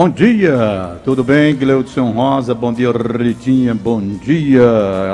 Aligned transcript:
Bom 0.00 0.08
dia, 0.08 0.96
tudo 1.04 1.22
bem, 1.22 1.54
Gleudson 1.54 2.10
Rosa? 2.12 2.54
Bom 2.54 2.72
dia, 2.72 2.90
Ritinha. 2.90 3.74
Bom 3.74 4.00
dia, 4.00 4.62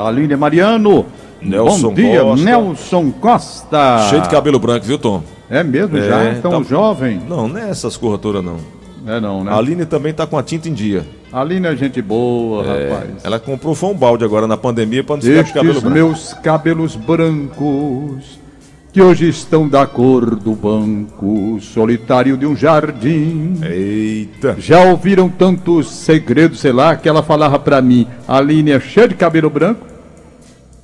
Aline 0.07 0.37
Mariano. 0.37 1.07
Nelson 1.43 1.89
Bom 1.89 1.95
dia, 1.95 2.21
Costa. 2.23 2.45
Nelson 2.45 3.11
Costa. 3.11 4.07
Cheio 4.09 4.23
de 4.23 4.29
cabelo 4.29 4.61
branco, 4.61 4.87
viu, 4.87 4.97
Tom? 4.97 5.25
É 5.51 5.65
mesmo, 5.65 6.01
já? 6.01 6.21
É, 6.23 6.35
Tão 6.35 6.63
tá- 6.63 6.69
jovem? 6.71 7.21
Não, 7.29 7.49
não 7.49 7.59
é 7.59 7.69
essas 7.69 7.97
corretoras, 7.97 8.45
não. 8.45 8.59
É 9.09 9.19
não, 9.19 9.43
né? 9.43 9.51
A 9.51 9.57
Aline 9.57 9.87
também 9.87 10.15
tá 10.15 10.25
com 10.25 10.39
a 10.39 10.43
tinta 10.45 10.69
em 10.69 10.73
dia. 10.73 11.05
Aline 11.33 11.67
é 11.67 11.75
gente 11.75 12.01
boa, 12.01 12.65
É, 12.65 12.89
rapaz. 12.89 13.11
ela 13.25 13.41
comprou 13.41 13.75
foi 13.75 13.91
um 13.91 13.95
balde 13.95 14.25
agora 14.25 14.47
na 14.47 14.57
pandemia 14.57 15.03
pra 15.03 15.17
não 15.17 15.23
ficar 15.23 15.43
de 15.43 15.53
cabelo 15.53 15.81
branco. 15.81 15.97
meus 15.97 16.33
cabelos 16.35 16.95
brancos, 16.95 18.39
que 18.97 19.03
hoje 19.03 19.29
estão 19.29 19.69
da 19.69 19.87
cor 19.87 20.37
do 20.37 20.55
banco 20.55 21.61
solitário 21.61 22.35
de 22.35 22.47
um 22.47 22.57
jardim. 22.57 23.61
Eita. 23.63 24.57
Já 24.59 24.85
ouviram 24.85 25.29
tantos 25.29 25.91
segredos, 25.91 26.61
sei 26.61 26.73
lá, 26.73 26.97
que 26.97 27.07
ela 27.07 27.23
falava 27.23 27.59
pra 27.59 27.83
mim, 27.83 28.07
Aline 28.27 28.71
é 28.71 28.81
cheia 28.81 29.07
de 29.07 29.15
cabelo 29.15 29.51
branco? 29.51 29.87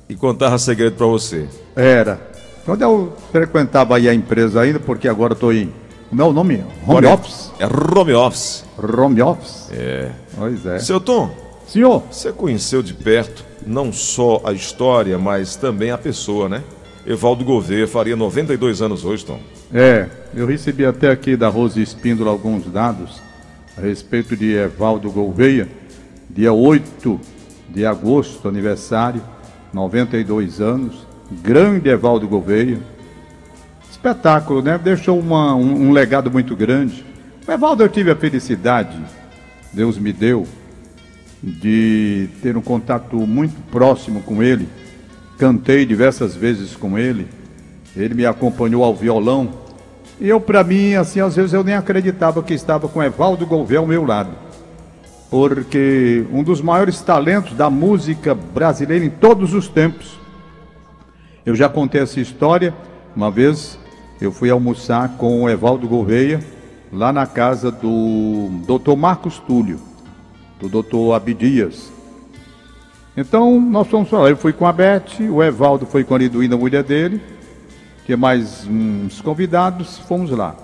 E 0.07 0.13
contava 0.13 0.59
segredo 0.59 0.95
pra 0.95 1.07
você. 1.07 1.47
Era. 1.75 2.21
Quando 2.63 2.83
eu 2.83 3.13
frequentava 3.31 3.95
aí 3.95 4.07
a 4.07 4.13
empresa 4.13 4.61
ainda, 4.61 4.79
porque 4.79 5.07
agora 5.07 5.33
eu 5.33 5.37
tô 5.37 5.51
em. 5.51 5.73
Como 6.07 6.21
é 6.21 6.25
o 6.25 6.31
nome? 6.31 6.63
Home 6.85 7.07
é- 7.07 7.11
office? 7.11 7.51
É 7.57 7.65
home 7.65 8.13
office. 8.13 8.63
Home 8.77 9.21
office? 9.23 9.71
É. 9.71 10.11
Pois 10.37 10.63
é. 10.67 10.77
Seu 10.77 10.99
Tom, 10.99 11.31
Senhor, 11.65 12.03
você 12.11 12.31
conheceu 12.31 12.83
de 12.83 12.93
perto 12.93 13.43
não 13.65 13.91
só 13.91 14.39
a 14.43 14.53
história, 14.53 15.17
mas 15.17 15.55
também 15.55 15.89
a 15.89 15.97
pessoa, 15.97 16.47
né? 16.47 16.61
Evaldo 17.05 17.43
Gouveia 17.43 17.87
faria 17.87 18.15
92 18.15 18.81
anos 18.81 19.03
hoje, 19.03 19.25
Tom. 19.25 19.39
é, 19.73 20.07
eu 20.33 20.45
recebi 20.47 20.85
até 20.85 21.09
aqui 21.11 21.35
da 21.35 21.49
Rose 21.49 21.81
Espíndola 21.81 22.31
alguns 22.31 22.65
dados 22.65 23.21
a 23.77 23.81
respeito 23.81 24.37
de 24.37 24.53
Evaldo 24.53 25.11
Gouveia, 25.11 25.67
dia 26.29 26.53
8 26.53 27.19
de 27.69 27.85
agosto, 27.85 28.47
aniversário, 28.47 29.21
92 29.73 30.61
anos, 30.61 31.05
grande 31.41 31.89
Evaldo 31.89 32.27
Gouveia. 32.27 32.79
Espetáculo, 33.91 34.61
né? 34.61 34.77
Deixou 34.77 35.19
uma- 35.19 35.55
um, 35.55 35.87
um 35.87 35.91
legado 35.91 36.29
muito 36.29 36.55
grande. 36.55 37.03
O 37.47 37.51
Evaldo, 37.51 37.83
eu 37.83 37.89
tive 37.89 38.11
a 38.11 38.15
felicidade, 38.15 38.97
Deus 39.71 39.97
me 39.97 40.13
deu, 40.13 40.45
de 41.41 42.29
ter 42.41 42.55
um 42.55 42.61
contato 42.61 43.15
muito 43.17 43.55
próximo 43.71 44.21
com 44.21 44.41
ele. 44.43 44.67
Cantei 45.37 45.85
diversas 45.85 46.35
vezes 46.35 46.75
com 46.75 46.97
ele. 46.97 47.27
Ele 47.95 48.13
me 48.13 48.25
acompanhou 48.25 48.83
ao 48.83 48.95
violão. 48.95 49.49
E 50.19 50.29
eu, 50.29 50.39
para 50.39 50.63
mim, 50.63 50.93
assim, 50.95 51.19
às 51.19 51.35
vezes 51.35 51.53
eu 51.53 51.63
nem 51.63 51.75
acreditava 51.75 52.41
que 52.41 52.53
estava 52.53 52.87
com 52.87 53.03
Evaldo 53.03 53.45
Gouveia 53.45 53.79
ao 53.79 53.87
meu 53.87 54.05
lado. 54.05 54.31
Porque 55.29 56.25
um 56.31 56.43
dos 56.43 56.61
maiores 56.61 57.01
talentos 57.01 57.53
da 57.53 57.69
música 57.69 58.35
brasileira 58.35 59.05
em 59.05 59.09
todos 59.09 59.53
os 59.53 59.67
tempos. 59.67 60.19
Eu 61.45 61.55
já 61.55 61.67
contei 61.67 62.01
essa 62.01 62.19
história. 62.19 62.73
Uma 63.15 63.29
vez 63.29 63.77
eu 64.21 64.31
fui 64.31 64.49
almoçar 64.49 65.17
com 65.17 65.43
o 65.43 65.49
Evaldo 65.49 65.87
Gouveia 65.87 66.39
lá 66.91 67.11
na 67.11 67.25
casa 67.25 67.71
do 67.71 68.49
Dr. 68.67 68.95
Marcos 68.95 69.39
Túlio, 69.39 69.79
do 70.59 70.69
Dr. 70.69 71.15
Abidias. 71.15 71.92
Então 73.15 73.59
nós 73.59 73.87
fomos 73.87 74.11
lá. 74.11 74.29
Eu 74.29 74.37
fui 74.37 74.53
com 74.53 74.65
a 74.65 74.73
Beth, 74.73 75.19
o 75.29 75.43
Evaldo 75.43 75.85
foi 75.85 76.03
com 76.03 76.15
a 76.15 76.17
Liduína, 76.17 76.55
a 76.55 76.57
mulher 76.57 76.83
dele, 76.83 77.21
que 78.05 78.15
mais 78.15 78.65
uns 78.67 79.21
convidados, 79.21 79.99
fomos 79.99 80.31
lá. 80.31 80.55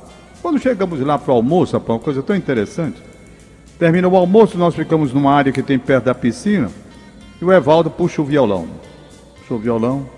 Quando 0.42 0.60
chegamos 0.60 1.00
lá 1.02 1.18
para 1.18 1.32
o 1.32 1.36
almoço, 1.36 1.74
rapaz, 1.74 1.92
uma 1.98 2.04
coisa 2.04 2.24
tão 2.24 2.36
interessante. 2.36 3.02
Terminou 3.78 4.14
o 4.14 4.18
almoço, 4.18 4.58
nós 4.58 4.76
ficamos 4.76 5.14
numa 5.14 5.34
área 5.34 5.52
que 5.52 5.62
tem 5.62 5.78
perto 5.78 6.06
da 6.06 6.16
piscina, 6.16 6.70
e 7.42 7.46
o 7.46 7.52
Evaldo 7.52 7.90
puxa 7.90 8.22
o 8.22 8.26
violão. 8.26 8.68
Puxou 9.38 9.58
o 9.58 9.60
violão. 9.60 10.10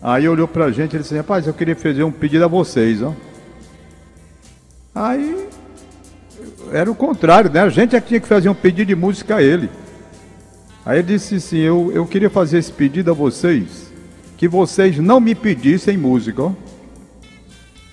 Aí 0.00 0.28
olhou 0.28 0.46
pra 0.46 0.70
gente 0.70 0.94
e 0.94 0.98
disse, 0.98 1.16
rapaz, 1.16 1.46
eu 1.46 1.52
queria 1.52 1.74
fazer 1.74 2.04
um 2.04 2.12
pedido 2.12 2.44
a 2.44 2.48
vocês, 2.48 3.02
ó. 3.02 3.12
Aí 4.94 5.48
era 6.72 6.90
o 6.90 6.94
contrário, 6.94 7.50
né? 7.50 7.60
A 7.60 7.68
gente 7.68 7.96
é 7.96 8.00
que 8.00 8.08
tinha 8.08 8.20
que 8.20 8.28
fazer 8.28 8.48
um 8.48 8.54
pedido 8.54 8.86
de 8.86 8.94
música 8.94 9.36
a 9.36 9.42
ele. 9.42 9.68
Aí 10.88 11.00
ele 11.00 11.08
disse 11.08 11.34
assim, 11.34 11.58
eu, 11.58 11.92
eu 11.92 12.06
queria 12.06 12.30
fazer 12.30 12.56
esse 12.56 12.72
pedido 12.72 13.10
a 13.10 13.14
vocês, 13.14 13.92
que 14.38 14.48
vocês 14.48 14.96
não 14.98 15.20
me 15.20 15.34
pedissem 15.34 15.98
música, 15.98 16.44
ó. 16.44 16.52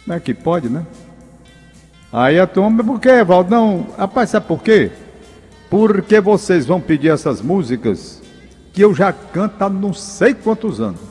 Como 0.06 0.16
é 0.16 0.19
que 0.22 0.33
pode, 0.33 0.69
né? 0.69 0.85
Aí 2.09 2.39
a 2.39 2.47
turma, 2.47 2.81
por 2.81 3.01
que, 3.01 3.09
Evaldo? 3.09 3.51
Não, 3.51 3.88
rapaz, 3.97 4.29
sabe 4.29 4.47
por 4.47 4.63
quê? 4.63 4.91
Porque 5.69 6.22
vocês 6.22 6.66
vão 6.66 6.79
pedir 6.79 7.09
essas 7.09 7.41
músicas 7.41 8.23
que 8.72 8.81
eu 8.81 8.94
já 8.94 9.12
canto 9.12 9.62
há 9.62 9.69
não 9.69 9.94
sei 9.94 10.33
quantos 10.33 10.79
anos. 10.79 11.01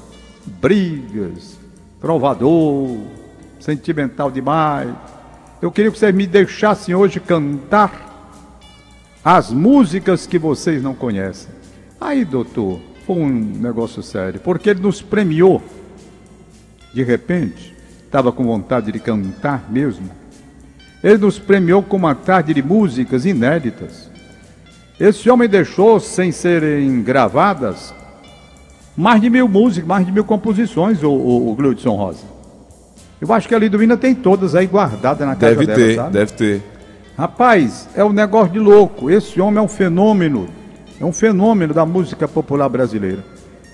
Brigas, 0.46 1.58
trovador, 2.00 2.96
sentimental 3.60 4.30
demais. 4.30 4.88
Eu 5.60 5.70
queria 5.70 5.90
que 5.90 5.98
vocês 5.98 6.14
me 6.14 6.26
deixassem 6.26 6.94
hoje 6.94 7.20
cantar 7.20 8.40
as 9.22 9.52
músicas 9.52 10.26
que 10.26 10.38
vocês 10.38 10.82
não 10.82 10.94
conhecem. 10.94 11.63
Aí, 12.00 12.24
doutor, 12.24 12.80
foi 13.06 13.16
um 13.16 13.28
negócio 13.30 14.02
sério, 14.02 14.40
porque 14.40 14.70
ele 14.70 14.80
nos 14.80 15.00
premiou. 15.02 15.62
De 16.92 17.02
repente, 17.02 17.74
estava 18.04 18.30
com 18.30 18.44
vontade 18.44 18.92
de 18.92 18.98
cantar 18.98 19.70
mesmo. 19.70 20.08
Ele 21.02 21.18
nos 21.18 21.38
premiou 21.38 21.82
com 21.82 21.96
uma 21.96 22.14
tarde 22.14 22.54
de 22.54 22.62
músicas 22.62 23.26
inéditas. 23.26 24.10
Esse 24.98 25.28
homem 25.28 25.48
deixou, 25.48 25.98
sem 25.98 26.30
serem 26.30 27.02
gravadas, 27.02 27.92
mais 28.96 29.20
de 29.20 29.28
mil 29.28 29.48
músicas, 29.48 29.88
mais 29.88 30.06
de 30.06 30.12
mil 30.12 30.24
composições, 30.24 31.02
o, 31.02 31.10
o, 31.10 31.50
o 31.50 31.90
Rosa. 31.94 32.24
Eu 33.20 33.32
acho 33.32 33.48
que 33.48 33.54
a 33.54 33.58
Liduína 33.58 33.96
tem 33.96 34.14
todas 34.14 34.54
aí 34.54 34.66
guardadas 34.66 35.26
na 35.26 35.34
casa 35.34 35.54
Deve 35.54 35.66
dela, 35.66 35.78
ter, 35.78 35.96
sabe? 35.96 36.12
deve 36.12 36.32
ter. 36.32 36.62
Rapaz, 37.16 37.88
é 37.94 38.04
um 38.04 38.12
negócio 38.12 38.52
de 38.52 38.58
louco. 38.58 39.10
Esse 39.10 39.40
homem 39.40 39.58
é 39.58 39.62
um 39.62 39.68
fenômeno. 39.68 40.48
É 41.00 41.04
um 41.04 41.12
fenômeno 41.12 41.74
da 41.74 41.84
música 41.84 42.28
popular 42.28 42.68
brasileira. 42.68 43.24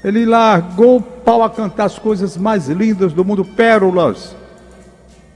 Ele 0.03 0.25
largou 0.25 0.97
o 0.97 1.03
pau 1.03 1.43
a 1.43 1.51
cantar 1.51 1.85
as 1.85 1.99
coisas 1.99 2.37
mais 2.37 2.69
lindas 2.69 3.13
do 3.13 3.25
mundo, 3.25 3.45
pérolas, 3.45 4.35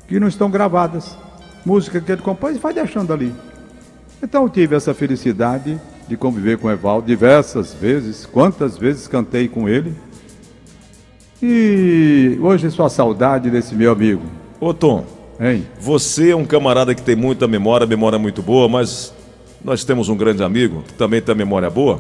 que 0.09 0.19
não 0.19 0.28
estão 0.28 0.50
gravadas. 0.50 1.17
Música 1.65 2.00
que 2.00 2.12
ele 2.12 2.23
compôs 2.23 2.56
e 2.56 2.59
vai 2.59 2.73
deixando 2.73 3.12
ali. 3.12 3.34
Então 4.23 4.44
eu 4.44 4.49
tive 4.49 4.75
essa 4.75 4.94
felicidade 4.94 5.78
de 6.09 6.17
conviver 6.17 6.59
com 6.59 6.69
o 6.69 6.71
Evaldo 6.71 7.06
diversas 7.06 7.75
vezes. 7.75 8.25
Quantas 8.25 8.76
vezes 8.79 9.06
cantei 9.06 9.49
com 9.49 9.69
ele. 9.69 9.94
E 11.43 12.38
hoje 12.41 12.70
sua 12.70 12.88
saudade 12.88 13.50
desse 13.50 13.75
meu 13.75 13.93
amigo. 13.93 14.23
Ô, 14.59 14.73
Tom, 14.73 15.05
Hein? 15.38 15.67
você 15.81 16.31
é 16.31 16.37
um 16.37 16.44
camarada 16.44 16.94
que 16.94 17.03
tem 17.03 17.17
muita 17.17 17.49
memória, 17.49 17.87
memória 17.87 18.19
muito 18.19 18.41
boa, 18.41 18.69
mas 18.69 19.12
nós 19.64 19.82
temos 19.82 20.11
um 20.11 20.16
grande 20.16 20.43
amigo 20.43 20.82
que 20.87 20.93
também 20.93 21.22
tem 21.22 21.32
a 21.32 21.37
memória 21.37 21.70
boa. 21.70 21.99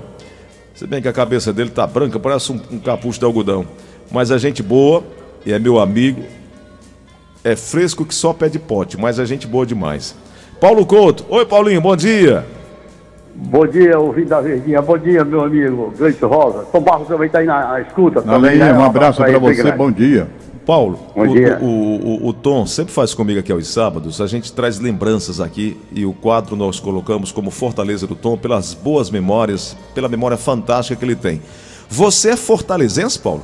Se 0.74 0.86
bem 0.86 1.00
que 1.00 1.08
a 1.08 1.12
cabeça 1.12 1.52
dele 1.52 1.70
tá 1.70 1.86
branca, 1.86 2.20
parece 2.20 2.52
um, 2.52 2.60
um 2.70 2.78
capucho 2.78 3.18
de 3.18 3.24
algodão. 3.24 3.64
Mas 4.12 4.30
é 4.30 4.36
gente 4.38 4.62
boa 4.62 5.02
e 5.46 5.52
é 5.52 5.58
meu 5.58 5.80
amigo. 5.80 6.22
É 7.42 7.56
fresco 7.56 8.04
que 8.04 8.14
só 8.14 8.32
pede 8.32 8.58
pote, 8.58 9.00
mas 9.00 9.18
é 9.18 9.24
gente 9.24 9.46
boa 9.46 9.64
demais. 9.64 10.14
Paulo 10.60 10.84
Couto. 10.84 11.24
Oi, 11.28 11.46
Paulinho, 11.46 11.80
bom 11.80 11.96
dia. 11.96 12.44
Bom 13.34 13.66
dia, 13.66 13.98
ouvindo 13.98 14.28
da 14.28 14.40
Verdinha. 14.40 14.80
Bom 14.80 14.98
dia, 14.98 15.24
meu 15.24 15.42
amigo 15.42 15.92
Gleice 15.96 16.24
Rosa. 16.24 16.64
Tom 16.70 16.80
Barros 16.80 17.08
também 17.08 17.26
está 17.26 17.38
aí 17.38 17.46
na, 17.46 17.72
na 17.72 17.80
escuta. 17.80 18.22
também, 18.22 18.50
Aline, 18.50 18.64
né? 18.64 18.72
um 18.74 18.84
abraço 18.84 19.22
para 19.22 19.38
você, 19.38 19.62
grande. 19.62 19.76
bom 19.76 19.90
dia. 19.90 20.28
Paulo, 20.64 20.98
Bom 21.14 21.22
o, 21.26 21.64
o, 21.64 22.24
o- 22.24 22.28
o 22.28 22.32
Tom 22.32 22.66
sempre 22.66 22.92
faz 22.92 23.12
comigo 23.14 23.38
aqui 23.38 23.52
aos 23.52 23.66
sábados, 23.68 24.20
a 24.20 24.26
gente 24.26 24.52
traz 24.52 24.78
lembranças 24.78 25.40
aqui 25.40 25.76
e 25.92 26.04
o 26.06 26.12
quadro 26.12 26.56
nós 26.56 26.80
colocamos 26.80 27.30
como 27.32 27.50
Fortaleza 27.50 28.06
do 28.06 28.14
Tom 28.14 28.36
pelas 28.38 28.72
boas 28.74 29.10
memórias, 29.10 29.76
pela 29.94 30.08
memória 30.08 30.36
fantástica 30.36 30.96
que 30.98 31.04
ele 31.04 31.16
tem. 31.16 31.42
Você 31.88 32.30
é 32.30 32.36
fortalezense, 32.36 33.18
Paulo? 33.18 33.42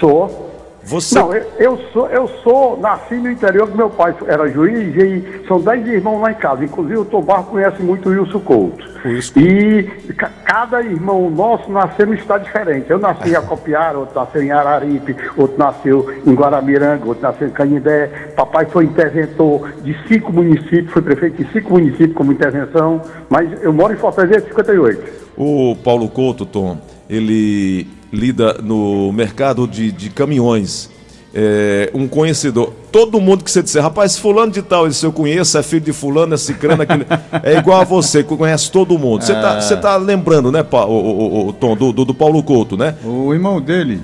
Sou. 0.00 0.45
Você 0.86 1.18
Não, 1.18 1.34
eu, 1.34 1.44
eu 1.58 1.78
sou, 1.92 2.08
eu 2.08 2.28
sou, 2.44 2.78
nasci 2.80 3.16
no 3.16 3.28
interior, 3.28 3.68
meu 3.74 3.90
pai 3.90 4.14
era 4.28 4.48
juiz 4.48 4.94
e 4.94 5.44
são 5.48 5.60
dez 5.60 5.84
irmãos 5.84 6.20
lá 6.20 6.30
em 6.30 6.34
casa. 6.36 6.64
Inclusive 6.64 6.98
o 6.98 7.04
Tom 7.04 7.22
Barros 7.22 7.46
conhece 7.48 7.82
muito 7.82 8.08
o 8.08 8.12
Wilson 8.12 8.38
Couto. 8.38 8.84
O 9.04 9.08
Wilson 9.08 9.34
Couto. 9.34 9.48
E 9.48 10.12
ca- 10.16 10.30
cada 10.44 10.80
irmão 10.82 11.28
nosso 11.28 11.70
nasceu 11.72 12.06
num 12.06 12.14
estado 12.14 12.44
diferente. 12.44 12.88
Eu 12.88 12.98
nasci 13.00 13.30
em 13.30 13.34
Acopiara, 13.34 13.98
outro 13.98 14.14
nasceu 14.14 14.40
em 14.40 14.52
Araripe, 14.52 15.16
outro 15.36 15.58
nasceu 15.58 16.06
em 16.24 16.32
Guaramiranga, 16.34 17.04
outro 17.04 17.22
nasceu 17.24 17.48
em 17.48 17.50
Canindé. 17.50 18.06
Papai 18.36 18.66
foi 18.66 18.84
interventor 18.84 19.72
de 19.82 19.92
cinco 20.06 20.32
municípios, 20.32 20.92
foi 20.92 21.02
prefeito 21.02 21.42
de 21.42 21.52
cinco 21.52 21.72
municípios 21.72 22.14
como 22.14 22.30
intervenção, 22.30 23.02
mas 23.28 23.60
eu 23.60 23.72
moro 23.72 23.92
em 23.92 23.96
Fortaleza 23.96 24.34
desde 24.34 24.50
58. 24.50 25.26
O 25.36 25.74
Paulo 25.82 26.08
Couto, 26.08 26.46
Tom, 26.46 26.78
ele 27.10 27.88
lida 28.12 28.54
no 28.62 29.12
mercado 29.12 29.66
de, 29.66 29.90
de 29.90 30.10
caminhões 30.10 30.90
é, 31.38 31.90
um 31.92 32.08
conhecedor. 32.08 32.72
Todo 32.90 33.20
mundo 33.20 33.44
que 33.44 33.50
você 33.50 33.62
disser, 33.62 33.82
rapaz, 33.82 34.16
fulano 34.16 34.50
de 34.50 34.62
tal, 34.62 34.86
esse 34.86 35.04
eu 35.04 35.12
conheço, 35.12 35.58
é 35.58 35.62
filho 35.62 35.82
de 35.82 35.92
fulano, 35.92 36.32
é 36.32 36.38
cicrano, 36.38 36.80
aquele, 36.80 37.06
é 37.42 37.58
igual 37.58 37.82
a 37.82 37.84
você, 37.84 38.24
que 38.24 38.34
conhece 38.34 38.72
todo 38.72 38.98
mundo. 38.98 39.22
Você 39.22 39.32
está 39.32 39.60
você 39.60 39.76
tá 39.76 39.96
lembrando, 39.96 40.50
né, 40.50 40.64
o, 40.72 40.76
o, 40.76 41.48
o, 41.48 41.52
Tom, 41.52 41.76
do, 41.76 41.92
do, 41.92 42.06
do 42.06 42.14
Paulo 42.14 42.42
Couto, 42.42 42.74
né? 42.78 42.94
O 43.04 43.34
irmão 43.34 43.60
dele 43.60 44.00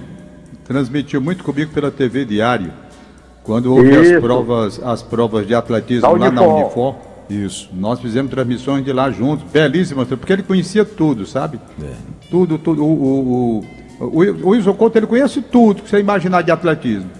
transmitiu 0.64 1.22
muito 1.22 1.42
comigo 1.42 1.72
pela 1.72 1.90
TV 1.90 2.26
Diário, 2.26 2.70
quando 3.42 3.74
houve 3.74 3.96
as 3.96 4.20
provas, 4.20 4.80
as 4.82 5.02
provas 5.02 5.46
de 5.46 5.54
atletismo 5.54 6.14
lá 6.14 6.30
na 6.30 6.42
Unifor. 6.42 6.96
Isso. 7.30 7.70
Nós 7.72 7.98
fizemos 7.98 8.30
transmissões 8.30 8.84
de 8.84 8.92
lá 8.92 9.10
juntos, 9.10 9.46
belíssimas, 9.50 10.06
porque 10.06 10.34
ele 10.34 10.42
conhecia 10.42 10.84
tudo, 10.84 11.24
sabe? 11.24 11.58
É. 11.82 11.94
Tudo, 12.30 12.58
tudo. 12.58 12.84
O, 12.84 13.60
o, 13.60 13.64
o, 14.06 14.48
Wilson 14.50 14.74
Couto, 14.74 14.98
ele 14.98 15.06
conhece 15.06 15.40
tudo 15.40 15.82
que 15.82 15.90
você 15.90 15.98
imaginar 15.98 16.42
de 16.42 16.50
atletismo. 16.50 17.10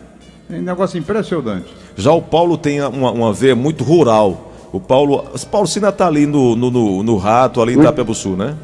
É 0.51 0.57
um 0.57 0.63
negócio 0.63 0.99
impressionante. 0.99 1.67
Já 1.97 2.13
o 2.13 2.21
Paulo 2.21 2.59
tem 2.59 2.83
uma, 2.83 3.11
uma 3.11 3.33
veia 3.33 3.55
muito 3.55 3.85
rural. 3.85 4.53
O 4.73 4.81
Paulo. 4.81 5.25
O 5.35 5.47
Paulo 5.47 5.67
Sina 5.67 5.91
está 5.91 6.07
ali 6.07 6.27
no, 6.27 6.57
no, 6.57 6.71
no, 6.71 7.03
no, 7.03 7.17
Rato, 7.17 7.61
ali 7.61 7.75
em 7.75 7.81
Itapebu 7.81 8.15
Sul, 8.15 8.37
né? 8.37 8.57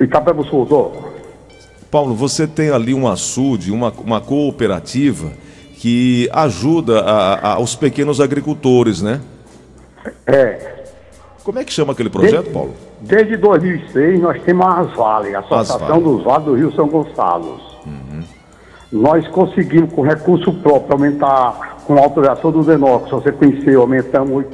Itapebu 0.00 0.44
Sul, 0.44 0.66
tô. 0.66 0.92
Paulo, 1.90 2.14
você 2.14 2.46
tem 2.46 2.70
ali 2.70 2.92
um 2.94 3.06
açude, 3.06 3.70
uma, 3.70 3.92
uma 4.04 4.20
cooperativa 4.20 5.30
que 5.78 6.28
ajuda 6.32 7.00
a, 7.00 7.52
a, 7.52 7.60
os 7.60 7.74
pequenos 7.74 8.20
agricultores, 8.20 9.02
né? 9.02 9.20
É. 10.26 10.75
Como 11.46 11.60
é 11.60 11.64
que 11.64 11.72
chama 11.72 11.92
aquele 11.92 12.10
projeto, 12.10 12.42
desde, 12.42 12.50
Paulo? 12.50 12.74
Desde 13.02 13.36
2006 13.36 14.20
nós 14.20 14.42
temos 14.42 14.66
a 14.66 14.80
Asvale, 14.80 15.32
a 15.32 15.38
Associação 15.38 16.02
dos 16.02 16.24
Vales 16.24 16.44
do 16.44 16.54
Rio 16.54 16.72
São 16.72 16.88
Gonçalo. 16.88 17.60
Uhum. 17.86 18.24
Nós 18.90 19.28
conseguimos, 19.28 19.92
com 19.92 20.02
recurso 20.02 20.52
próprio, 20.54 20.94
aumentar, 20.94 21.76
com 21.86 21.96
a 21.96 22.00
autorização 22.00 22.50
do 22.50 22.64
DENOC, 22.64 23.04
se 23.04 23.10
você 23.12 23.30
conheceu, 23.30 23.80
aumentamos 23.80 24.44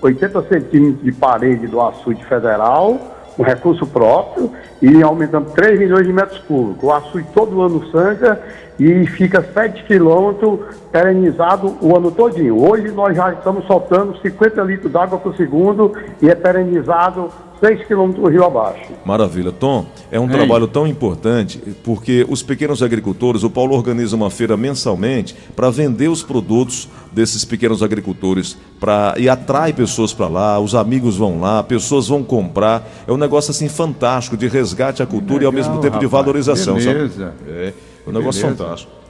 80 0.00 0.42
centímetros 0.44 1.04
de 1.04 1.12
parede 1.12 1.66
do 1.66 1.78
açude 1.78 2.24
federal, 2.24 2.98
com 3.36 3.42
recurso 3.42 3.86
próprio, 3.86 4.50
e 4.80 5.02
aumentamos 5.02 5.52
3 5.52 5.78
milhões 5.78 6.06
de 6.06 6.12
metros 6.14 6.38
cúbicos. 6.38 6.82
O 6.82 6.90
açude 6.90 7.26
todo 7.34 7.60
ano 7.60 7.86
sangra 7.90 8.42
e 8.80 9.06
fica 9.06 9.46
7 9.52 9.84
quilômetros 9.84 10.60
perenizado 10.90 11.76
o 11.82 11.94
ano 11.94 12.10
todinho. 12.10 12.58
Hoje 12.58 12.90
nós 12.90 13.14
já 13.14 13.30
estamos 13.30 13.66
soltando 13.66 14.18
50 14.22 14.62
litros 14.62 14.90
d'água 14.90 15.18
por 15.18 15.36
segundo 15.36 15.92
e 16.22 16.30
é 16.30 16.34
perenizado 16.34 17.28
6 17.60 17.86
quilômetros 17.86 18.24
do 18.24 18.30
rio 18.30 18.42
abaixo. 18.42 18.90
Maravilha. 19.04 19.52
Tom, 19.52 19.84
é 20.10 20.18
um 20.18 20.24
Ei. 20.24 20.30
trabalho 20.30 20.66
tão 20.66 20.86
importante 20.86 21.58
porque 21.84 22.24
os 22.26 22.42
pequenos 22.42 22.82
agricultores, 22.82 23.42
o 23.42 23.50
Paulo 23.50 23.76
organiza 23.76 24.16
uma 24.16 24.30
feira 24.30 24.56
mensalmente 24.56 25.36
para 25.54 25.68
vender 25.68 26.08
os 26.08 26.22
produtos 26.22 26.88
desses 27.12 27.44
pequenos 27.44 27.82
agricultores 27.82 28.56
pra, 28.80 29.14
e 29.18 29.28
atrai 29.28 29.74
pessoas 29.74 30.14
para 30.14 30.26
lá, 30.26 30.58
os 30.58 30.74
amigos 30.74 31.18
vão 31.18 31.38
lá, 31.38 31.62
pessoas 31.62 32.08
vão 32.08 32.22
comprar. 32.22 32.88
É 33.06 33.12
um 33.12 33.18
negócio 33.18 33.50
assim 33.50 33.68
fantástico 33.68 34.38
de 34.38 34.48
resgate 34.48 35.02
à 35.02 35.06
cultura 35.06 35.40
Legal, 35.40 35.42
e 35.42 35.46
ao 35.46 35.52
mesmo 35.52 35.74
tempo 35.82 35.96
rapaz, 35.96 36.00
de 36.00 36.06
valorização. 36.06 36.76
Beleza. 36.76 37.34
Sabe? 37.36 37.50
É, 37.50 37.72
um 38.10 38.18
negócio 38.18 38.42
beleza. 38.42 38.64
fantástico. 38.64 39.00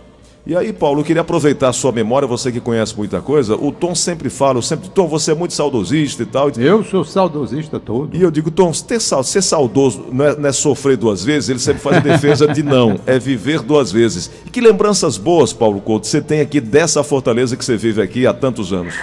E 0.47 0.57
aí, 0.57 0.73
Paulo, 0.73 1.01
eu 1.01 1.05
queria 1.05 1.21
aproveitar 1.21 1.69
a 1.69 1.73
sua 1.73 1.93
memória, 1.93 2.27
você 2.27 2.51
que 2.51 2.61
conhece 2.61 2.97
muita 2.97 3.21
coisa. 3.21 3.55
O 3.57 3.71
Tom 3.71 3.95
sempre 3.95 4.31
fala, 4.31 4.57
eu 4.57 4.63
sempre, 4.63 4.89
Tom, 4.89 5.07
você 5.07 5.33
é 5.33 5.35
muito 5.35 5.53
saudosista 5.53 6.23
e 6.23 6.27
tal. 6.27 6.51
Eu 6.57 6.83
sou 6.83 7.05
saudosista 7.05 7.79
todo. 7.79 8.17
E 8.17 8.23
eu 8.23 8.31
digo, 8.31 8.51
Tom, 8.51 8.73
ter, 8.73 9.01
ser 9.01 9.43
saudoso 9.43 10.07
não 10.11 10.25
é, 10.25 10.37
não 10.37 10.49
é 10.49 10.53
sofrer 10.53 10.97
duas 10.97 11.23
vezes, 11.23 11.51
ele 11.51 11.59
sempre 11.59 11.83
faz 11.83 11.99
a 11.99 12.01
defesa 12.01 12.49
de 12.49 12.63
não, 12.63 12.99
é 13.07 13.19
viver 13.19 13.61
duas 13.61 13.93
vezes. 13.93 14.31
E 14.47 14.51
que 14.51 14.63
lembranças 14.63 15.19
boas, 15.19 15.53
Paulo 15.53 15.79
Couto, 15.81 16.07
você 16.07 16.23
tem 16.23 16.41
aqui 16.41 16.59
dessa 16.59 17.03
fortaleza 17.03 17.55
que 17.55 17.65
você 17.65 17.77
vive 17.77 18.01
aqui 18.01 18.27
há 18.27 18.33
tantos 18.33 18.73
anos? 18.73 18.95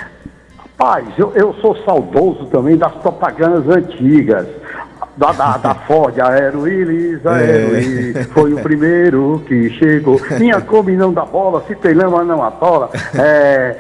Rapaz, 0.58 1.08
eu, 1.18 1.32
eu 1.36 1.56
sou 1.62 1.78
saudoso 1.86 2.48
também 2.48 2.78
das 2.78 2.94
propagandas 2.96 3.68
antigas 3.70 4.48
da, 5.18 5.32
da, 5.32 5.58
da 5.58 5.76
Ford, 5.86 6.18
Aero 6.20 6.62
Willis, 6.62 7.26
Aero 7.26 8.18
é. 8.20 8.24
foi 8.26 8.54
o 8.54 8.60
primeiro 8.62 9.44
que 9.46 9.70
chegou. 9.72 10.22
Minha 10.40 10.62
Kombi 10.62 10.96
não 10.96 11.12
dá 11.12 11.26
bola, 11.26 11.64
se 11.68 11.76
tem 11.76 11.94
lama 11.94 12.24
não 12.24 12.44
atola. 12.44 12.90
É, 13.16 13.76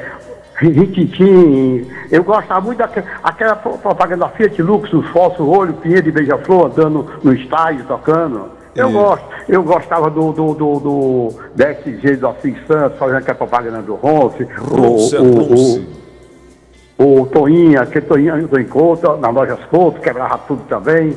Rititim, 0.59 1.87
eu 2.11 2.23
gostava 2.23 2.61
muito 2.61 2.79
daquela 2.79 3.55
propaganda 3.55 4.27
Fiat 4.29 4.59
Lux, 4.61 4.91
os 4.91 5.05
Fósforo 5.09 5.49
Olho, 5.49 5.73
Pinheiro 5.75 6.09
e 6.09 6.11
Beija-Flor 6.11 6.65
andando 6.65 7.07
no 7.23 7.33
estádio 7.33 7.85
tocando. 7.85 8.57
Eu 8.75 8.91
gosto, 8.91 9.25
eu 9.49 9.63
gostava 9.63 10.09
do, 10.09 10.31
do, 10.31 10.53
do, 10.53 10.79
do 10.79 11.33
DSG 11.55 12.17
do 12.17 12.27
Assis 12.27 12.55
Santos, 12.67 12.99
fazendo 12.99 13.17
aquela 13.17 13.37
propaganda 13.37 13.81
do 13.81 13.95
Ronce, 13.95 14.47
o, 14.69 14.75
o, 14.75 15.79
o, 15.79 15.85
o 16.97 17.25
Toinha, 17.27 17.85
que 17.85 18.01
Toinha 18.01 18.35
do 18.37 18.59
Encontro, 18.59 19.17
na 19.17 19.29
loja 19.29 19.57
Couto, 19.69 20.01
quebrava 20.01 20.37
tudo 20.39 20.63
também. 20.67 21.15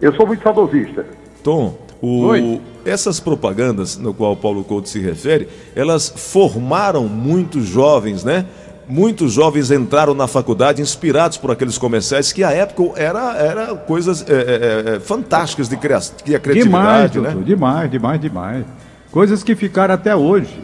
Eu 0.00 0.14
sou 0.14 0.26
muito 0.26 0.42
saudosista. 0.42 1.06
Tom, 1.42 1.74
o, 2.02 2.60
essas 2.84 3.18
propagandas 3.18 3.96
no 3.96 4.12
qual 4.12 4.32
o 4.32 4.36
Paulo 4.36 4.62
Couto 4.64 4.88
se 4.88 5.00
refere, 5.00 5.48
elas 5.74 6.12
formaram 6.14 7.08
muitos 7.08 7.64
jovens, 7.64 8.24
né? 8.24 8.44
Muitos 8.88 9.32
jovens 9.32 9.70
entraram 9.70 10.12
na 10.12 10.26
faculdade 10.26 10.82
inspirados 10.82 11.38
por 11.38 11.50
aqueles 11.50 11.78
comerciais 11.78 12.32
que 12.32 12.42
à 12.42 12.50
época 12.50 13.00
era, 13.00 13.36
era 13.36 13.74
coisas 13.76 14.28
é, 14.28 14.34
é, 14.34 14.96
é, 14.96 15.00
fantásticas 15.00 15.68
de, 15.68 15.76
cria 15.76 15.98
de 15.98 16.38
criatividade, 16.40 17.12
demais, 17.12 17.36
né? 17.36 17.42
demais, 17.44 17.90
demais, 17.90 18.20
demais. 18.20 18.66
Coisas 19.10 19.42
que 19.42 19.54
ficaram 19.54 19.94
até 19.94 20.14
hoje. 20.14 20.60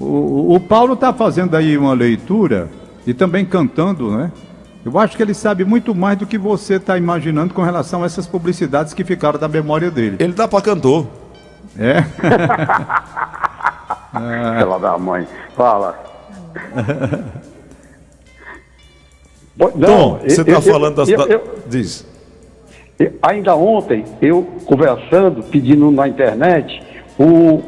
O, 0.00 0.56
o 0.56 0.60
Paulo 0.60 0.94
está 0.94 1.12
fazendo 1.12 1.56
aí 1.56 1.78
uma 1.78 1.94
leitura 1.94 2.68
e 3.06 3.14
também 3.14 3.44
cantando, 3.44 4.16
né? 4.16 4.30
Eu 4.84 4.98
acho 4.98 5.16
que 5.16 5.22
ele 5.22 5.32
sabe 5.32 5.64
muito 5.64 5.94
mais 5.94 6.18
do 6.18 6.26
que 6.26 6.36
você 6.36 6.74
está 6.74 6.98
imaginando 6.98 7.54
com 7.54 7.62
relação 7.62 8.02
a 8.02 8.06
essas 8.06 8.26
publicidades 8.26 8.92
que 8.92 9.02
ficaram 9.02 9.38
da 9.38 9.48
memória 9.48 9.90
dele. 9.90 10.16
Ele 10.18 10.34
dá 10.34 10.46
para 10.46 10.60
cantor. 10.60 11.06
É? 11.78 12.04
ah. 14.12 14.56
Ela 14.60 14.78
da 14.78 14.98
mãe. 14.98 15.26
Fala. 15.56 15.98
Não, 19.56 19.70
Tom, 19.70 20.18
você 20.18 20.40
está 20.42 20.60
falando 20.60 20.96
das. 20.96 21.08
Eu, 21.08 21.20
eu, 21.26 21.58
Diz. 21.66 22.06
Ainda 23.22 23.56
ontem, 23.56 24.04
eu 24.20 24.42
conversando, 24.66 25.42
pedindo 25.42 25.90
na 25.90 26.06
internet, 26.06 26.82
o, 27.18 27.62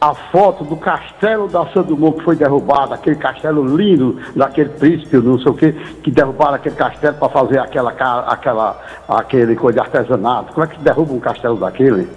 a 0.00 0.14
foto 0.14 0.64
do 0.64 0.76
castelo 0.76 1.46
da 1.46 1.62
Dumont 1.62 2.18
que 2.18 2.24
foi 2.24 2.34
derrubado, 2.34 2.94
aquele 2.94 3.16
castelo 3.16 3.76
lindo 3.76 4.16
daquele 4.34 4.70
príncipe, 4.70 5.18
não 5.18 5.38
sei 5.38 5.52
o 5.52 5.54
que, 5.54 5.72
que 6.02 6.10
derrubaram 6.10 6.54
aquele 6.54 6.74
castelo 6.74 7.16
para 7.16 7.28
fazer 7.28 7.58
aquela, 7.58 7.90
aquela, 7.90 8.80
aquele 9.06 9.54
coisa 9.54 9.80
de 9.80 9.86
artesanato. 9.86 10.54
Como 10.54 10.64
é 10.64 10.68
que 10.68 10.80
derruba 10.80 11.12
um 11.12 11.20
castelo 11.20 11.56
daquele? 11.58 12.08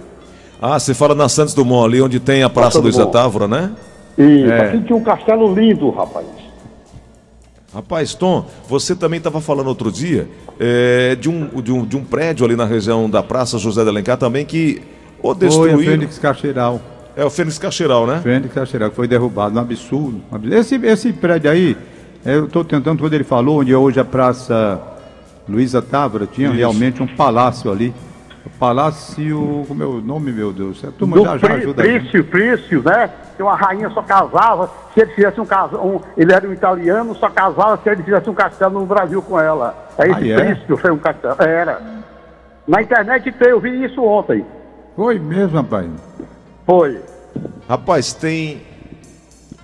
Ah, 0.62 0.78
você 0.78 0.94
fala 0.94 1.14
na 1.14 1.28
Santos 1.28 1.52
Dumont, 1.52 1.84
ali 1.84 2.00
onde 2.00 2.18
tem 2.18 2.42
a 2.42 2.48
Praça 2.48 2.78
Luiz 2.78 2.96
Távora, 2.96 3.46
né? 3.46 3.70
Isso, 4.16 4.50
é. 4.50 4.68
aqui 4.68 4.80
tinha 4.82 4.96
um 4.96 5.02
castelo 5.02 5.52
lindo, 5.54 5.90
rapaz. 5.90 6.26
Rapaz, 7.74 8.14
Tom, 8.14 8.46
você 8.66 8.94
também 8.94 9.18
estava 9.18 9.40
falando 9.40 9.66
outro 9.66 9.90
dia 9.90 10.28
é, 10.58 11.16
de, 11.16 11.28
um, 11.28 11.48
de, 11.60 11.72
um, 11.72 11.84
de 11.84 11.96
um 11.96 12.04
prédio 12.04 12.46
ali 12.46 12.56
na 12.56 12.64
região 12.64 13.10
da 13.10 13.22
Praça 13.22 13.58
José 13.58 13.82
de 13.82 13.90
Alencar 13.90 14.16
também 14.16 14.46
que 14.46 14.80
o 15.20 15.34
destruíram. 15.34 15.78
Foi 15.78 15.86
a 15.86 15.90
Fênix 15.90 16.18
Caxeiral. 16.18 16.80
É 17.16 17.24
o 17.24 17.30
Fênix 17.30 17.58
Caxeiral, 17.58 18.06
né? 18.06 18.20
Fênix 18.22 18.52
Caxeiral, 18.52 18.90
que 18.90 18.96
foi 18.96 19.06
derrubado, 19.06 19.56
um 19.56 19.60
absurdo. 19.60 20.20
Um 20.30 20.34
absurdo. 20.34 20.56
Esse, 20.56 20.74
esse 20.76 21.12
prédio 21.12 21.50
aí, 21.50 21.76
eu 22.24 22.46
estou 22.46 22.64
tentando, 22.64 23.00
quando 23.00 23.14
ele 23.14 23.24
falou, 23.24 23.60
onde 23.60 23.72
é 23.72 23.76
hoje 23.76 24.00
a 24.00 24.04
Praça 24.04 24.80
Luísa 25.48 25.80
Távora, 25.82 26.26
tinha 26.26 26.48
Isso. 26.48 26.56
realmente 26.56 27.02
um 27.02 27.06
palácio 27.06 27.70
ali. 27.70 27.94
O 28.44 28.50
palácio, 28.58 29.64
como 29.66 29.82
é 29.82 29.86
o 29.86 30.00
nome, 30.02 30.30
meu 30.30 30.52
Deus? 30.52 30.84
A 30.84 30.90
turma 30.90 31.16
Do 31.16 31.24
já, 31.24 31.38
já 31.38 31.54
ajuda 31.54 31.82
Prício, 31.82 32.24
Prício, 32.24 32.82
né? 32.82 33.10
Que 33.36 33.42
uma 33.42 33.56
rainha 33.56 33.88
só 33.90 34.02
casava 34.02 34.70
se 34.92 35.00
ele 35.00 35.12
fizesse 35.12 35.40
um 35.40 35.46
caso, 35.46 35.76
um, 35.76 35.98
ele 36.14 36.32
era 36.32 36.46
um 36.46 36.52
italiano, 36.52 37.14
só 37.14 37.30
casava 37.30 37.80
se 37.82 37.88
ele 37.88 38.02
fizesse 38.02 38.28
um 38.28 38.34
castelo 38.34 38.80
no 38.80 38.86
Brasil 38.86 39.22
com 39.22 39.40
ela. 39.40 39.88
É 39.96 40.10
esse 40.10 40.32
ah, 40.32 40.40
é? 40.40 40.54
Prício 40.54 40.76
foi 40.76 40.90
um 40.90 40.98
castelo. 40.98 41.36
Era. 41.40 41.80
Na 42.68 42.82
internet 42.82 43.32
tem, 43.32 43.48
eu 43.48 43.60
vi 43.60 43.82
isso 43.82 44.02
ontem. 44.02 44.44
Foi 44.94 45.18
mesmo, 45.18 45.56
rapaz. 45.56 45.88
Foi. 46.66 47.00
Rapaz, 47.68 48.12
tem. 48.12 48.62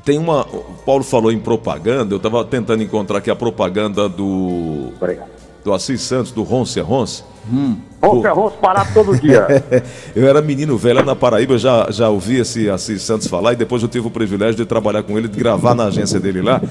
Tem 0.05 0.19
uma. 0.19 0.43
O 0.43 0.75
Paulo 0.85 1.05
falou 1.05 1.31
em 1.31 1.39
propaganda, 1.39 2.15
eu 2.15 2.17
estava 2.17 2.45
tentando 2.45 2.83
encontrar 2.83 3.19
aqui 3.19 3.31
a 3.31 3.37
propaganda 3.37 4.09
do. 4.09 4.93
Obrigado. 4.97 5.29
Do 5.63 5.75
Assis 5.75 6.01
Santos, 6.01 6.33
do 6.33 6.43
Ronce 6.43 6.81
Ronce. 6.81 7.23
Hum. 7.53 7.77
Ronce 8.03 8.29
Ronce 8.29 8.57
parar 8.57 8.95
todo 8.95 9.19
dia. 9.19 9.47
eu 10.17 10.27
era 10.27 10.41
menino 10.41 10.79
velho 10.79 11.05
na 11.05 11.15
Paraíba, 11.15 11.59
já, 11.59 11.87
já 11.91 12.09
ouvi 12.09 12.39
esse 12.39 12.71
Assis 12.71 13.03
Santos 13.03 13.27
falar 13.27 13.53
e 13.53 13.57
depois 13.57 13.83
eu 13.83 13.89
tive 13.89 14.07
o 14.07 14.11
privilégio 14.11 14.57
de 14.57 14.65
trabalhar 14.65 15.03
com 15.03 15.19
ele, 15.19 15.29
de 15.29 15.39
gravar 15.39 15.75
na 15.75 15.85
agência 15.85 16.19
dele 16.19 16.41
lá. 16.41 16.63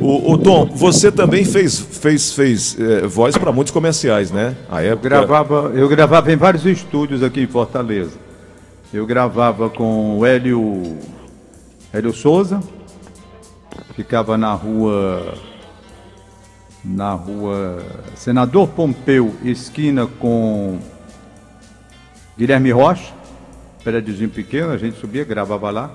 O, 0.00 0.32
o 0.32 0.38
Tom, 0.38 0.64
você 0.74 1.12
também 1.12 1.44
fez, 1.44 1.78
fez, 1.78 2.32
fez 2.32 2.76
é, 2.80 3.06
voz 3.06 3.36
para 3.36 3.52
muitos 3.52 3.70
comerciais, 3.70 4.30
né? 4.30 4.56
A 4.70 4.82
época... 4.82 5.08
eu, 5.08 5.10
gravava, 5.10 5.72
eu 5.74 5.88
gravava 5.88 6.32
em 6.32 6.36
vários 6.36 6.64
estúdios 6.64 7.22
aqui 7.22 7.42
em 7.42 7.46
Fortaleza. 7.46 8.27
Eu 8.92 9.06
gravava 9.06 9.68
com 9.68 10.18
o 10.18 10.24
Hélio, 10.24 10.98
Hélio 11.92 12.12
Souza, 12.12 12.62
ficava 13.94 14.38
na 14.38 14.54
rua 14.54 15.34
na 16.82 17.12
rua 17.12 17.84
Senador 18.14 18.68
Pompeu, 18.68 19.34
esquina 19.44 20.06
com 20.06 20.78
Guilherme 22.38 22.70
Rocha, 22.70 23.12
prédiozinho 23.84 24.30
pequeno, 24.30 24.72
a 24.72 24.78
gente 24.78 24.98
subia, 24.98 25.24
gravava 25.24 25.70
lá. 25.70 25.90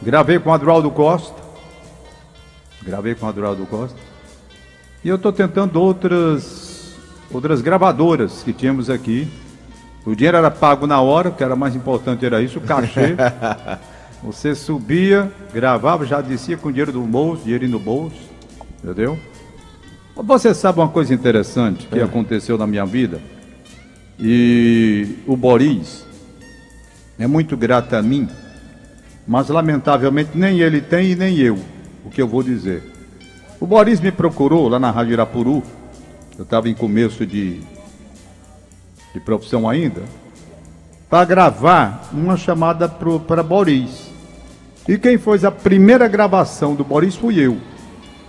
Gravei 0.00 0.38
com 0.38 0.52
Adroaldo 0.52 0.90
Costa. 0.90 1.40
Gravei 2.82 3.14
com 3.14 3.28
Adroaldo 3.28 3.66
Costa. 3.66 3.98
E 5.04 5.08
eu 5.08 5.16
estou 5.16 5.32
tentando 5.32 5.80
outras 5.80 6.96
outras 7.30 7.60
gravadoras 7.60 8.42
que 8.42 8.52
tínhamos 8.52 8.88
aqui. 8.88 9.28
O 10.04 10.16
dinheiro 10.16 10.36
era 10.36 10.50
pago 10.50 10.86
na 10.86 11.00
hora, 11.00 11.28
o 11.28 11.32
que 11.32 11.44
era 11.44 11.54
mais 11.54 11.76
importante 11.76 12.26
era 12.26 12.42
isso, 12.42 12.58
o 12.58 12.62
cachê. 12.62 13.16
Você 14.22 14.54
subia, 14.54 15.30
gravava, 15.52 16.06
já 16.06 16.20
descia 16.20 16.56
com 16.56 16.70
dinheiro 16.70 16.92
do 16.92 17.00
bolso, 17.02 17.42
dinheiro 17.42 17.68
no 17.68 17.78
bolso, 17.78 18.16
entendeu? 18.82 19.18
Você 20.14 20.54
sabe 20.54 20.78
uma 20.78 20.88
coisa 20.88 21.12
interessante 21.12 21.86
que 21.86 21.98
é. 21.98 22.02
aconteceu 22.02 22.56
na 22.56 22.66
minha 22.66 22.84
vida? 22.84 23.20
E 24.18 25.16
o 25.26 25.36
Boris 25.36 26.06
é 27.18 27.26
muito 27.26 27.56
grato 27.56 27.94
a 27.94 28.02
mim, 28.02 28.28
mas 29.26 29.48
lamentavelmente 29.48 30.30
nem 30.34 30.60
ele 30.60 30.80
tem 30.80 31.12
e 31.12 31.16
nem 31.16 31.38
eu, 31.38 31.58
o 32.04 32.10
que 32.10 32.22
eu 32.22 32.28
vou 32.28 32.42
dizer. 32.42 32.82
O 33.58 33.66
Boris 33.66 34.00
me 34.00 34.12
procurou 34.12 34.68
lá 34.68 34.78
na 34.78 34.90
Rádio 34.90 35.14
Irapuru, 35.14 35.62
eu 36.38 36.44
estava 36.44 36.68
em 36.68 36.74
começo 36.74 37.26
de, 37.26 37.60
de 39.12 39.20
profissão 39.20 39.68
ainda, 39.68 40.02
para 41.08 41.24
gravar 41.24 42.08
uma 42.12 42.36
chamada 42.36 42.88
para 42.88 43.42
Boris. 43.42 44.10
E 44.88 44.96
quem 44.98 45.18
fez 45.18 45.44
a 45.44 45.50
primeira 45.50 46.08
gravação 46.08 46.74
do 46.74 46.82
Boris 46.82 47.14
fui 47.14 47.38
eu. 47.38 47.58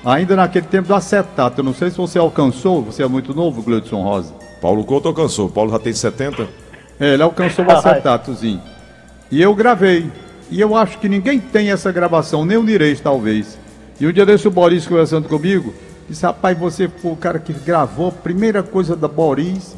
Ainda 0.06 0.36
naquele 0.36 0.68
tempo 0.68 0.90
do 0.90 0.94
acetato. 0.94 1.62
Eu 1.62 1.63
não 1.63 1.74
sei 1.74 1.90
se 1.90 1.98
você 1.98 2.20
alcançou, 2.20 2.84
você 2.84 3.02
é 3.02 3.08
muito 3.08 3.34
novo, 3.34 3.62
Gleudson 3.62 4.04
Rosa. 4.04 4.34
Paulo 4.62 4.84
Couto 4.84 5.08
alcançou. 5.08 5.50
Paulo 5.50 5.72
já 5.72 5.80
tem 5.80 5.94
70. 5.94 6.48
É, 7.00 7.13
ele 7.13 7.24
alcançou 7.24 7.66
o 7.66 7.72
acetatozinho. 7.72 8.62
E 9.32 9.42
eu 9.42 9.56
gravei. 9.56 10.12
E 10.52 10.60
eu 10.60 10.75
acho 10.75 11.00
que 11.00 11.08
ninguém 11.10 11.40
tem 11.40 11.72
essa 11.72 11.92
gravação, 11.92 12.46
nem 12.46 12.58
o 12.58 12.63
Nireis, 12.63 13.00
talvez. 13.00 13.58
E 14.00 14.06
um 14.06 14.12
dia 14.12 14.25
desse 14.25 14.48
o 14.48 14.52
Boris 14.52 14.86
conversando 14.86 15.28
comigo, 15.28 15.74
disse, 16.08 16.25
rapaz, 16.25 16.58
você 16.58 16.88
foi 16.88 17.12
o 17.12 17.16
cara 17.16 17.40
que 17.40 17.54
gravou 17.54 18.10
a 18.10 18.12
primeira 18.12 18.62
coisa 18.62 18.96
da 18.96 19.08
Boris 19.08 19.75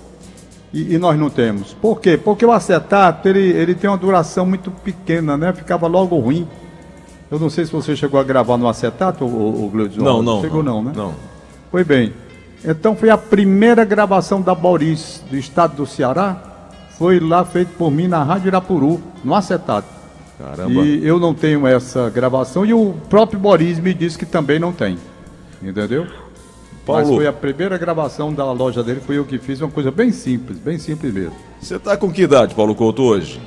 e, 0.74 0.96
e, 0.96 0.98
nós 0.98 1.18
não 1.18 1.30
temos. 1.30 1.74
Por 1.74 2.02
quê? 2.02 2.18
Porque 2.18 2.46
o 2.46 2.52
acetato, 2.52 3.28
ele, 3.30 3.40
ele 3.40 3.76
tem 3.76 3.90
uma 3.90 3.98
duração 3.98 4.46
muito 4.46 4.70
pequena, 4.72 5.38
né? 5.38 5.54
Ficava 5.54 5.88
logo 5.88 6.18
ruim. 6.18 6.48
Eu 7.32 7.40
não 7.40 7.50
sei 7.50 7.66
se 7.66 7.72
você 7.72 7.96
chegou 7.96 8.20
a 8.20 8.24
gravar 8.24 8.58
no 8.58 8.68
acetato, 8.68 9.26
o, 9.26 9.66
o 9.66 9.70
Gleudson. 9.70 10.02
Não, 10.02 10.22
não. 10.22 10.42
Chegou 10.42 10.62
não, 10.62 10.76
não, 10.76 10.84
né? 10.84 10.94
Não. 10.96 11.14
Foi 11.72 11.84
bem. 11.84 12.14
Então 12.64 12.96
foi 12.96 13.10
a 13.10 13.18
primeira 13.18 13.86
gravação 13.86 14.42
da 14.42 14.56
Boris 14.56 15.24
do 15.30 15.38
estado 15.38 15.76
do 15.76 15.86
Ceará. 15.86 16.42
Foi 16.98 17.20
lá 17.20 17.44
feito 17.46 17.70
por 17.78 17.92
mim 17.92 18.08
na 18.08 18.24
Rádio 18.24 18.48
Irapuru, 18.48 19.02
no 19.24 19.36
acetato. 19.36 19.88
Caramba. 20.38 20.82
E 20.82 21.06
eu 21.06 21.20
não 21.20 21.34
tenho 21.34 21.66
essa 21.66 22.10
gravação 22.10 22.66
e 22.66 22.74
o 22.74 22.94
próprio 23.10 23.40
Boris 23.40 23.80
me 23.80 23.94
disse 23.94 24.18
que 24.18 24.26
também 24.26 24.60
não 24.60 24.72
tem. 24.72 24.98
Entendeu? 25.62 26.08
Paulo. 26.86 27.06
Mas 27.06 27.16
foi 27.16 27.28
a 27.28 27.34
primeira 27.34 27.78
gravação 27.78 28.34
da 28.34 28.52
loja 28.52 28.84
dele, 28.84 29.02
foi 29.06 29.18
eu 29.18 29.26
que 29.26 29.38
fiz, 29.38 29.60
uma 29.60 29.72
coisa 29.72 29.92
bem 29.92 30.12
simples, 30.12 30.60
bem 30.60 30.78
simples 30.78 31.14
mesmo. 31.14 31.36
Você 31.60 31.76
está 31.78 31.98
com 31.98 32.12
que 32.12 32.22
idade, 32.22 32.54
Paulo 32.54 32.76
Couto, 32.76 33.04
hoje? 33.04 33.42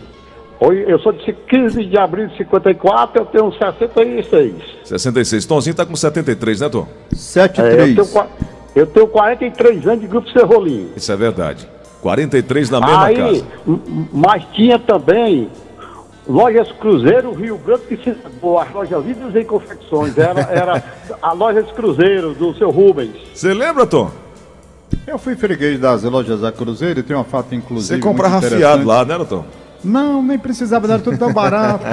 Oi, 0.61 0.85
eu 0.89 0.99
sou 0.99 1.13
de 1.13 1.33
15 1.33 1.85
de 1.85 1.97
abril 1.97 2.27
de 2.27 2.37
54, 2.37 3.23
eu 3.23 3.27
tenho 3.27 3.53
66. 3.53 4.55
66. 4.85 5.47
Tomzinho 5.47 5.71
está 5.71 5.87
com 5.87 5.95
73, 5.95 6.61
né, 6.61 6.69
Tom? 6.69 6.89
73. 7.13 7.97
É, 7.97 8.01
eu, 8.01 8.05
tenho, 8.05 8.27
eu 8.75 8.87
tenho 8.87 9.07
43 9.07 9.87
anos 9.87 10.01
de 10.01 10.07
Grupo 10.09 10.29
Serrolim. 10.31 10.91
Isso 10.97 11.13
é 11.13 11.17
verdade. 11.17 11.69
43 12.03 12.71
na 12.71 12.81
mesma 12.81 13.05
Aí, 13.05 13.17
casa. 13.17 13.45
Mas 14.13 14.45
tinha 14.53 14.79
também 14.81 15.49
Lojas 16.29 16.71
Cruzeiro, 16.73 17.33
Rio 17.33 17.57
Branco 17.57 17.87
e 17.91 17.97
Cidador, 17.97 18.61
as 18.61 18.73
lojas 18.75 19.05
Vidros 19.05 19.35
e 19.35 19.45
Confecções. 19.45 20.19
Era, 20.19 20.41
era 20.43 20.85
a 21.23 21.33
Lojas 21.33 21.71
Cruzeiro, 21.73 22.35
do 22.35 22.55
seu 22.55 22.71
Rubens. 22.71 23.17
Você 23.33 23.55
lembra, 23.55 23.87
Tom? 23.87 24.11
Eu 25.07 25.19
fui 25.19 25.35
freguês 25.35 25.81
das 25.81 26.03
lojas 26.03 26.43
da 26.43 26.53
Cruzeiro 26.53 27.01
e 27.01 27.03
tem 27.03 27.17
uma 27.17 27.25
fato 27.25 27.55
inclusive. 27.55 27.97
Você 27.97 28.07
comprava 28.07 28.43
fiado 28.43 28.85
lá, 28.85 29.07
né, 29.07 29.19
Tom? 29.25 29.43
Não, 29.83 30.23
nem 30.23 30.39
precisava, 30.39 30.87
era 30.87 30.99
tudo 30.99 31.17
tão 31.17 31.33
barato. 31.33 31.85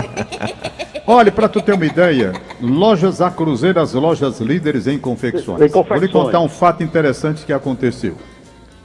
Olha, 1.07 1.31
para 1.31 1.47
tu 1.47 1.61
ter 1.61 1.73
uma 1.73 1.85
ideia, 1.85 2.33
lojas 2.59 3.21
A 3.21 3.31
Cruzeiro, 3.31 3.79
as 3.79 3.93
lojas 3.93 4.41
líderes 4.41 4.85
em 4.87 4.97
confecções. 4.97 5.61
em 5.61 5.69
confecções. 5.69 6.11
Vou 6.11 6.21
lhe 6.21 6.25
contar 6.25 6.39
um 6.41 6.49
fato 6.49 6.83
interessante 6.83 7.45
que 7.45 7.53
aconteceu. 7.53 8.15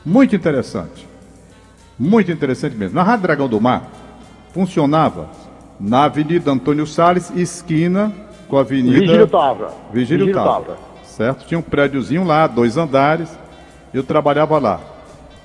Muito 0.05 0.37
interessante. 0.37 1.09
Muito 1.99 2.31
interessante 2.31 2.77
mesmo. 2.77 2.95
Na 2.95 3.03
Rádio 3.03 3.23
Dragão 3.23 3.49
do 3.49 3.61
Mar, 3.61 3.91
funcionava 4.53 5.29
na 5.79 6.05
Avenida 6.05 6.51
Antônio 6.51 6.87
Salles, 6.87 7.31
esquina 7.35 8.13
com 8.49 8.59
a 8.59 8.61
Avenida... 8.61 8.99
Vigílio 8.99 9.27
Tavra. 9.27 9.69
Vigílio, 9.93 10.27
Vigílio 10.27 10.35
Tavra. 10.35 10.77
Certo? 11.05 11.47
Tinha 11.47 11.59
um 11.59 11.63
prédiozinho 11.63 12.25
lá, 12.25 12.47
dois 12.47 12.77
andares. 12.77 13.29
Eu 13.93 14.03
trabalhava 14.03 14.59
lá. 14.59 14.81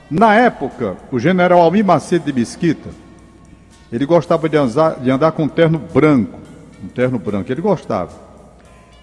Na 0.09 0.35
época, 0.35 0.97
o 1.11 1.19
general 1.19 1.61
Almir 1.61 1.83
Macedo 1.83 2.25
de 2.25 2.33
Mesquita, 2.33 2.89
ele 3.91 4.05
gostava 4.05 4.47
de 4.47 4.57
andar, 4.57 4.99
de 4.99 5.09
andar 5.09 5.31
com 5.31 5.43
um 5.43 5.47
terno 5.47 5.79
branco. 5.79 6.39
Um 6.83 6.87
terno 6.87 7.17
branco, 7.17 7.51
ele 7.51 7.61
gostava. 7.61 8.11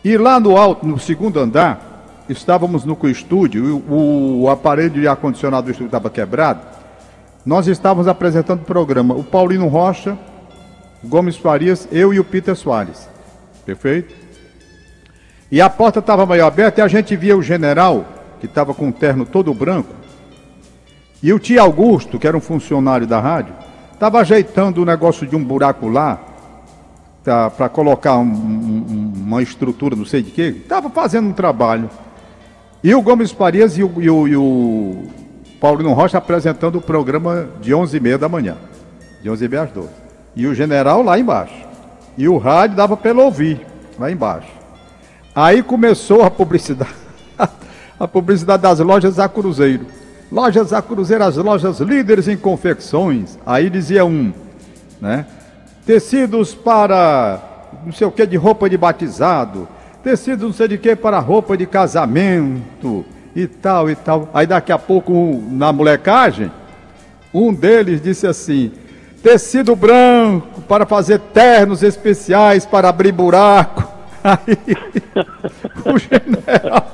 E 0.04 0.16
lá 0.16 0.38
no 0.38 0.56
alto, 0.56 0.87
no 0.87 0.99
segundo 0.99 1.38
andar, 1.40 2.04
estávamos 2.28 2.85
no 2.85 2.97
estúdio, 3.09 3.82
o, 3.88 4.42
o 4.42 4.50
aparelho 4.50 4.90
de 4.90 5.09
ar-condicionado 5.09 5.66
do 5.66 5.71
estúdio 5.71 5.88
estava 5.88 6.11
quebrado. 6.11 6.61
Nós 7.45 7.67
estávamos 7.67 8.09
apresentando 8.09 8.61
o 8.61 8.65
programa. 8.65 9.15
O 9.15 9.25
Paulino 9.25 9.67
Rocha, 9.69 10.17
o 11.03 11.09
Gomes 11.09 11.37
Farias, 11.37 11.89
eu 11.91 12.15
e 12.15 12.21
o 12.21 12.25
Peter 12.25 12.55
Soares. 12.55 13.09
Perfeito? 13.67 14.15
E 15.51 15.61
a 15.61 15.69
porta 15.69 15.99
estava 15.99 16.25
meio 16.25 16.47
aberta 16.47 16.81
e 16.81 16.85
a 16.85 16.89
gente 16.89 17.15
via 17.17 17.37
o 17.37 17.43
general, 17.43 18.07
que 18.41 18.47
estava 18.47 18.73
com 18.73 18.87
um 18.87 18.93
terno 18.93 19.27
todo 19.27 19.53
branco, 19.53 19.95
e 21.23 21.33
o 21.33 21.39
tio 21.39 21.61
Augusto, 21.61 22.19
que 22.19 22.27
era 22.27 22.37
um 22.37 22.41
funcionário 22.41 23.07
da 23.07 23.21
rádio, 23.21 23.55
Estava 24.03 24.19
ajeitando 24.19 24.83
o 24.83 24.85
negócio 24.85 25.25
de 25.29 25.37
um 25.37 25.45
buraco 25.45 25.87
lá, 25.87 26.21
tá, 27.23 27.49
para 27.49 27.69
colocar 27.69 28.19
um, 28.19 28.25
um, 28.25 29.13
uma 29.17 29.41
estrutura, 29.41 29.95
não 29.95 30.05
sei 30.05 30.25
de 30.25 30.33
quê. 30.33 30.57
Estava 30.61 30.91
fazendo 30.91 31.29
um 31.29 31.33
trabalho. 31.33 31.89
E 32.83 32.93
o 32.97 33.01
Gomes 33.01 33.31
Farias 33.31 33.79
e 33.79 33.85
o, 33.85 34.03
e 34.03 34.11
o, 34.11 34.27
e 34.27 34.37
o 34.37 35.05
Paulino 35.62 35.92
Rocha 35.92 36.19
apresentando 36.19 36.78
o 36.78 36.81
programa 36.81 37.49
de 37.61 37.71
11h30 37.71 38.19
da 38.19 38.28
manhã. 38.28 38.57
De 39.23 39.31
11h30 39.31 39.62
às 39.62 39.71
12 39.71 39.88
E 40.35 40.49
o 40.49 40.54
general 40.57 41.04
lá 41.04 41.16
embaixo. 41.16 41.54
E 42.19 42.28
o 42.28 42.37
rádio 42.37 42.76
dava 42.76 42.99
ele 43.04 43.21
ouvir, 43.21 43.64
lá 43.97 44.11
embaixo. 44.11 44.49
Aí 45.33 45.62
começou 45.62 46.25
a 46.25 46.31
publicidade, 46.31 46.90
a 47.97 48.09
publicidade 48.09 48.61
das 48.64 48.81
lojas 48.81 49.21
a 49.21 49.28
Cruzeiro. 49.28 49.87
Lojas 50.33 50.73
a 50.73 50.83
Cruzeiro, 50.83 51.23
as 51.23 51.37
lojas 51.37 51.78
líderes 51.78 52.26
em 52.26 52.37
confecções. 52.37 53.38
Aí 53.47 53.71
dizia 53.71 54.04
um, 54.04 54.33
né? 55.00 55.26
Tecidos 55.87 56.57
para 56.57 57.40
não 57.87 57.92
sei 57.92 58.09
o 58.09 58.11
que 58.11 58.26
de 58.26 58.37
roupa 58.37 58.69
de 58.69 58.76
batizado, 58.76 59.69
tecidos 60.02 60.45
não 60.45 60.52
sei 60.52 60.66
de 60.66 60.76
que 60.76 60.97
para 60.97 61.21
roupa 61.21 61.57
de 61.57 61.66
casamento 61.66 63.04
e 63.35 63.47
tal 63.47 63.91
e 63.91 63.95
tal. 63.95 64.29
Aí 64.33 64.47
daqui 64.47 64.73
a 64.73 64.79
pouco, 64.79 65.43
na 65.51 65.73
molecagem, 65.73 66.51
um 67.33 67.53
deles 67.53 68.01
disse 68.01 68.27
assim: 68.27 68.73
tecido 69.23 69.75
branco 69.77 70.61
para 70.62 70.85
fazer 70.85 71.19
ternos 71.19 71.83
especiais 71.83 72.67
para 72.67 72.89
abrir 72.89 73.12
buraco. 73.12 73.91
Aí 74.23 74.59
o 75.85 75.99
general 75.99 76.93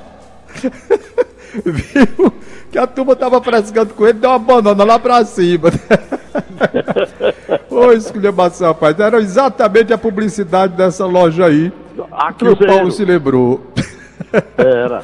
viu 1.65 2.33
que 2.71 2.79
a 2.79 2.87
turma 2.87 3.17
tava 3.17 3.43
frescando 3.43 3.93
com 3.95 4.07
ele, 4.07 4.19
deu 4.19 4.31
uma 4.31 4.39
banana 4.39 4.85
lá 4.85 4.99
pra 4.99 5.25
cima. 5.25 5.71
Ô, 7.69 7.93
esculhambação, 7.93 8.69
rapaz. 8.69 8.99
Era 8.99 9.19
exatamente 9.21 9.93
a 9.93 9.99
publicidade 9.99 10.75
dessa 10.75 11.05
loja 11.07 11.47
aí 11.47 11.73
a 12.13 12.33
que 12.33 12.47
o 12.47 12.57
Paulo 12.57 12.91
se 12.91 13.05
lembrou. 13.05 13.73
Era. 14.57 15.03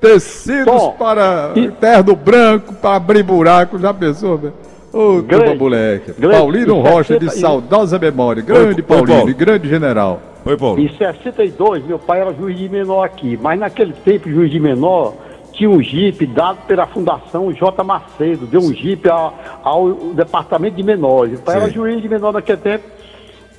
Tecidos 0.00 0.64
Tom, 0.66 0.92
para 0.92 1.52
e... 1.54 1.70
terno 1.70 2.14
branco, 2.14 2.74
para 2.74 2.96
abrir 2.96 3.22
buraco, 3.22 3.78
já 3.78 3.92
pensou, 3.92 4.36
velho? 4.36 4.54
Ô, 4.92 5.22
turma 5.22 5.54
moleque. 5.54 6.12
Grande, 6.18 6.36
Paulino 6.36 6.80
Rocha, 6.80 7.18
de 7.18 7.30
saudosa 7.30 7.98
memória. 7.98 8.42
Grande 8.42 8.76
Oi, 8.76 8.82
Paulino, 8.82 9.24
Oi, 9.24 9.34
grande 9.34 9.68
general. 9.68 10.20
Oi, 10.44 10.56
Paulo. 10.56 10.80
Em 10.80 10.88
62, 10.88 11.84
meu 11.84 11.98
pai 11.98 12.20
era 12.20 12.32
juiz 12.32 12.56
de 12.58 12.68
menor 12.68 13.04
aqui, 13.04 13.38
mas 13.40 13.58
naquele 13.58 13.92
tempo, 13.92 14.30
juiz 14.30 14.50
de 14.50 14.60
menor 14.60 15.14
tinha 15.52 15.70
um 15.70 15.82
jipe 15.82 16.26
dado 16.26 16.58
pela 16.66 16.86
Fundação 16.86 17.50
J. 17.52 17.82
Macedo, 17.82 18.46
deu 18.46 18.60
um 18.60 18.72
jipe 18.72 19.08
ao, 19.08 19.34
ao 19.62 19.90
Departamento 20.14 20.76
de 20.76 20.82
Menores. 20.82 21.40
O 21.40 21.42
pai 21.42 21.56
era 21.56 21.70
juiz 21.70 22.00
de 22.00 22.08
menor 22.08 22.32
naquele 22.32 22.58
tempo. 22.58 22.84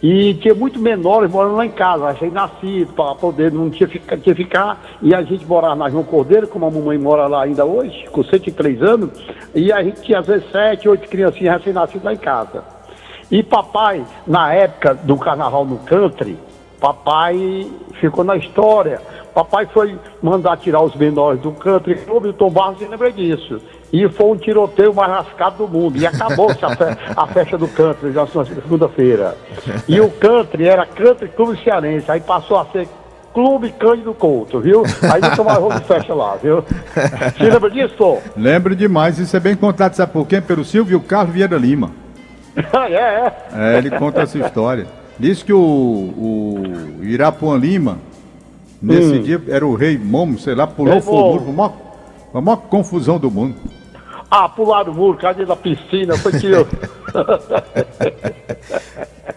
E 0.01 0.35
tinha 0.35 0.53
muito 0.53 0.79
menores 0.79 1.31
morando 1.31 1.55
lá 1.55 1.65
em 1.65 1.71
casa, 1.71 2.11
recém-nascido, 2.11 2.93
para 2.93 3.15
poder, 3.15 3.51
não 3.51 3.69
tinha 3.69 3.87
que 3.87 3.99
tinha 4.17 4.35
ficar. 4.35 4.79
E 5.01 5.13
a 5.13 5.23
gente 5.23 5.45
morava 5.45 5.75
na 5.75 5.89
João 5.89 6.03
Cordeiro, 6.03 6.47
como 6.47 6.65
a 6.65 6.71
mamãe 6.71 6.97
mora 6.97 7.25
lá 7.27 7.43
ainda 7.43 7.65
hoje, 7.65 8.05
com 8.11 8.23
103 8.23 8.81
anos. 8.83 9.09
E 9.55 9.71
a 9.71 9.81
gente 9.81 10.01
tinha 10.01 10.19
às 10.19 10.27
vezes 10.27 10.49
sete, 10.51 10.87
oito 10.87 11.09
criancinhas 11.09 11.57
recém-nascidas 11.57 12.03
lá 12.03 12.13
em 12.13 12.17
casa. 12.17 12.63
E 13.31 13.41
papai, 13.41 14.05
na 14.25 14.53
época 14.53 14.93
do 14.93 15.17
carnaval 15.17 15.65
no 15.65 15.77
country, 15.79 16.37
papai 16.79 17.67
ficou 17.99 18.23
na 18.23 18.35
história. 18.35 19.01
Papai 19.33 19.67
foi 19.67 19.99
mandar 20.21 20.57
tirar 20.57 20.81
os 20.81 20.95
menores 20.95 21.39
do 21.41 21.51
country 21.51 21.95
clube, 21.95 22.29
o 22.29 22.33
Tom 22.33 22.49
Barros 22.49 22.79
se 22.79 22.85
lembra 22.85 23.11
disso. 23.11 23.61
E 23.93 24.09
foi 24.09 24.27
um 24.27 24.35
tiroteio 24.35 24.93
mais 24.93 25.09
lascado 25.09 25.57
do 25.57 25.67
mundo. 25.67 25.97
E 25.97 26.05
acabou-se 26.05 26.63
a, 26.65 26.75
fe 26.75 26.83
a, 27.15 27.27
festa 27.27 27.57
do 27.57 27.67
country 27.67 28.09
na 28.09 28.25
segunda-feira. 28.27 29.37
E 29.87 30.01
o 30.01 30.09
country 30.09 30.67
era 30.67 30.85
Country 30.85 31.29
Clube 31.29 31.63
Cearense. 31.63 32.11
Aí 32.11 32.19
passou 32.19 32.57
a 32.57 32.65
ser 32.65 32.87
Clube 33.33 33.71
Cândido 33.73 34.13
Couto, 34.15 34.59
viu? 34.59 34.83
Aí 35.13 35.21
nunca 35.21 35.43
mais 35.43 35.59
houve 35.59 35.79
festa 35.81 36.13
lá, 36.13 36.35
viu? 36.35 36.65
Você 37.37 37.43
lembra 37.43 37.69
disso, 37.69 37.93
Tom? 37.95 38.19
Lembro 38.35 38.75
demais. 38.75 39.19
Isso 39.19 39.37
é 39.37 39.39
bem 39.39 39.55
contado, 39.55 39.93
sabe 39.93 40.11
por 40.11 40.27
quê? 40.27 40.41
Pelo 40.41 40.65
Silvio 40.65 40.99
Carlos 40.99 41.35
Vieira 41.35 41.55
Lima. 41.55 41.91
é, 42.55 42.91
é. 42.91 43.33
É, 43.53 43.77
ele 43.77 43.91
conta 43.91 44.21
essa 44.21 44.39
história. 44.39 44.87
Diz 45.19 45.41
que 45.41 45.51
o, 45.51 45.59
o 45.59 47.03
Irapuã 47.03 47.57
Lima, 47.57 47.97
nesse 48.81 49.13
hum. 49.13 49.23
dia, 49.23 49.41
era 49.47 49.65
o 49.65 49.75
rei 49.75 49.97
Momo, 49.97 50.37
sei 50.37 50.53
lá, 50.53 50.67
pulou 50.67 50.97
o 50.97 51.01
fogo, 51.01 51.49
uma, 51.49 51.73
a 52.33 52.41
maior 52.41 52.57
confusão 52.57 53.17
do 53.17 53.31
mundo. 53.31 53.55
Ah, 54.29 54.49
pularam 54.49 54.91
o 54.91 54.95
muro, 54.95 55.17
cadê 55.17 55.45
da 55.45 55.55
piscina? 55.55 56.17
Foi 56.17 56.33
que 56.33 56.47
eu. 56.47 56.67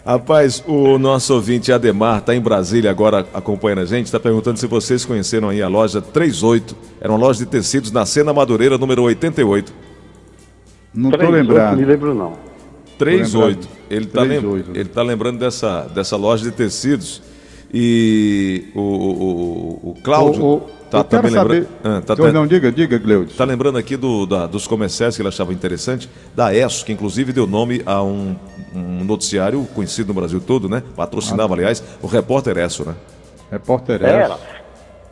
Rapaz, 0.05 0.63
o 0.67 0.99
nosso 0.99 1.33
ouvinte 1.33 1.71
Ademar 1.71 2.17
está 2.19 2.35
em 2.35 2.41
Brasília 2.41 2.91
agora 2.91 3.25
acompanhando 3.33 3.79
a 3.79 3.85
gente, 3.85 4.07
está 4.07 4.19
perguntando 4.19 4.59
se 4.59 4.67
vocês 4.67 5.05
conheceram 5.05 5.47
aí 5.49 5.61
a 5.61 5.69
loja 5.69 6.01
38. 6.01 6.75
Era 6.99 7.11
uma 7.11 7.19
loja 7.19 7.39
de 7.39 7.45
tecidos 7.45 7.91
na 7.91 8.05
Cena 8.05 8.33
Madureira, 8.33 8.77
número 8.77 9.03
88. 9.03 9.73
Não 10.93 11.09
estou 11.09 11.29
lembrado. 11.29 11.71
Não 11.71 11.77
me 11.77 11.85
lembro 11.85 12.13
não. 12.13 12.50
38. 13.05 13.69
Ele 13.89 14.05
está 14.05 14.21
lem... 14.21 14.63
ele 14.73 14.89
tá 14.89 15.01
lembrando 15.01 15.39
dessa, 15.39 15.81
dessa 15.93 16.15
loja 16.15 16.43
de 16.43 16.51
tecidos. 16.51 17.21
E 17.73 18.65
o, 18.75 18.81
o, 18.81 19.91
o 19.91 19.95
Cláudio. 20.03 20.43
O, 20.43 20.55
o... 20.57 20.81
Tá, 20.91 21.03
tá 21.05 21.21
saber... 21.21 21.29
lembrando. 21.29 21.67
Ah, 21.83 22.01
tá, 22.01 22.15
tá... 22.15 22.31
Não, 22.33 22.45
diga, 22.45 22.69
diga, 22.69 22.97
Gleudes. 22.97 23.35
Tá 23.35 23.45
lembrando 23.45 23.77
aqui 23.77 23.95
do, 23.95 24.25
da, 24.25 24.45
dos 24.45 24.67
comerciais 24.67 25.15
que 25.15 25.21
ele 25.21 25.29
achava 25.29 25.53
interessante, 25.53 26.09
da 26.35 26.53
ESO, 26.53 26.85
que 26.85 26.91
inclusive 26.91 27.31
deu 27.31 27.47
nome 27.47 27.81
a 27.85 28.03
um, 28.03 28.35
um 28.75 29.03
noticiário 29.05 29.65
conhecido 29.73 30.09
no 30.09 30.13
Brasil 30.13 30.41
todo, 30.41 30.67
né? 30.67 30.83
Patrocinava, 30.95 31.53
ah, 31.53 31.57
aliás, 31.57 31.81
o 32.01 32.07
Repórter 32.07 32.57
ESO, 32.57 32.83
né? 32.85 32.95
Repórter 33.49 34.01
ESO. 34.01 34.05
Era. 34.05 34.60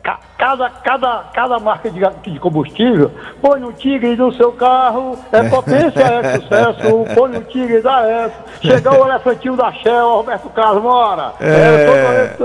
Cada, 0.02 0.70
cada, 0.70 1.24
cada 1.34 1.58
marca 1.58 1.90
de, 1.90 2.00
de 2.22 2.40
combustível, 2.40 3.10
põe 3.42 3.62
um 3.62 3.72
tigre 3.72 4.16
no 4.16 4.32
seu 4.32 4.50
carro, 4.52 5.18
é 5.30 5.42
potência, 5.48 6.00
é 6.00 6.38
sucesso, 6.40 7.04
põe 7.14 7.36
um 7.36 7.42
tigre 7.42 7.82
da 7.82 8.08
S. 8.08 8.34
Chegou 8.62 9.02
o 9.02 9.06
elefantinho 9.06 9.56
da 9.56 9.70
Shell, 9.72 10.16
Roberto 10.16 10.48
Carlos, 10.50 10.82
mora. 10.82 11.34
É, 11.40 12.36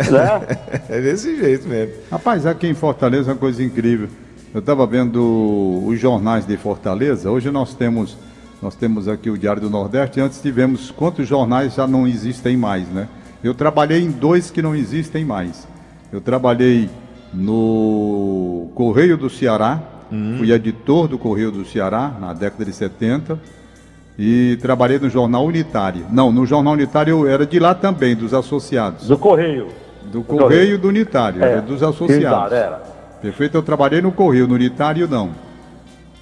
é 0.00 0.10
né? 0.10 0.40
é 0.90 1.00
desse 1.00 1.36
jeito 1.36 1.68
mesmo. 1.68 1.94
Rapaz, 2.10 2.44
aqui 2.44 2.66
em 2.66 2.74
Fortaleza 2.74 3.30
é 3.30 3.34
uma 3.34 3.38
coisa 3.38 3.62
incrível. 3.62 4.08
Eu 4.52 4.60
estava 4.60 4.86
vendo 4.86 5.82
os 5.86 5.98
jornais 5.98 6.46
de 6.46 6.56
Fortaleza. 6.56 7.30
Hoje 7.30 7.50
nós 7.50 7.74
temos, 7.74 8.16
nós 8.60 8.74
temos 8.74 9.08
aqui 9.08 9.30
o 9.30 9.38
Diário 9.38 9.62
do 9.62 9.70
Nordeste. 9.70 10.20
Antes 10.20 10.40
tivemos 10.40 10.90
quantos 10.90 11.26
jornais 11.26 11.74
já 11.74 11.86
não 11.86 12.06
existem 12.06 12.56
mais, 12.56 12.88
né? 12.88 13.08
Eu 13.42 13.54
trabalhei 13.54 14.00
em 14.00 14.10
dois 14.10 14.50
que 14.50 14.62
não 14.62 14.74
existem 14.74 15.24
mais. 15.24 15.66
Eu 16.12 16.20
trabalhei 16.20 16.88
no 17.34 18.70
Correio 18.74 19.16
do 19.16 19.28
Ceará, 19.28 19.82
hum. 20.10 20.36
fui 20.38 20.52
editor 20.52 21.08
do 21.08 21.18
Correio 21.18 21.50
do 21.50 21.64
Ceará 21.64 22.12
na 22.20 22.32
década 22.32 22.64
de 22.64 22.72
70 22.72 23.38
e 24.18 24.56
trabalhei 24.62 24.98
no 24.98 25.10
Jornal 25.10 25.44
Unitário. 25.44 26.06
Não, 26.10 26.30
no 26.30 26.46
Jornal 26.46 26.74
Unitário 26.74 27.26
eu 27.26 27.28
era 27.28 27.44
de 27.44 27.58
lá 27.58 27.74
também, 27.74 28.14
dos 28.14 28.32
associados. 28.32 29.08
Do 29.08 29.18
Correio. 29.18 29.68
Do 30.04 30.22
Correio 30.22 30.78
do 30.78 30.88
Unitário, 30.88 31.42
é, 31.42 31.60
dos 31.60 31.82
associados. 31.82 32.52
Era. 32.52 32.82
Perfeito, 33.20 33.56
eu 33.56 33.62
trabalhei 33.62 34.00
no 34.00 34.12
Correio, 34.12 34.46
no 34.46 34.54
Unitário 34.54 35.08
não. 35.08 35.30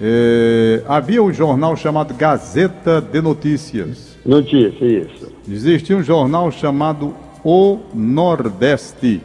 É, 0.00 0.82
havia 0.88 1.22
um 1.22 1.32
jornal 1.32 1.76
chamado 1.76 2.14
Gazeta 2.14 3.00
de 3.00 3.20
Notícias. 3.20 4.16
Notícias, 4.24 5.08
isso. 5.10 5.32
Existia 5.48 5.96
um 5.96 6.02
jornal 6.02 6.50
chamado 6.50 7.14
O 7.44 7.80
Nordeste. 7.92 9.20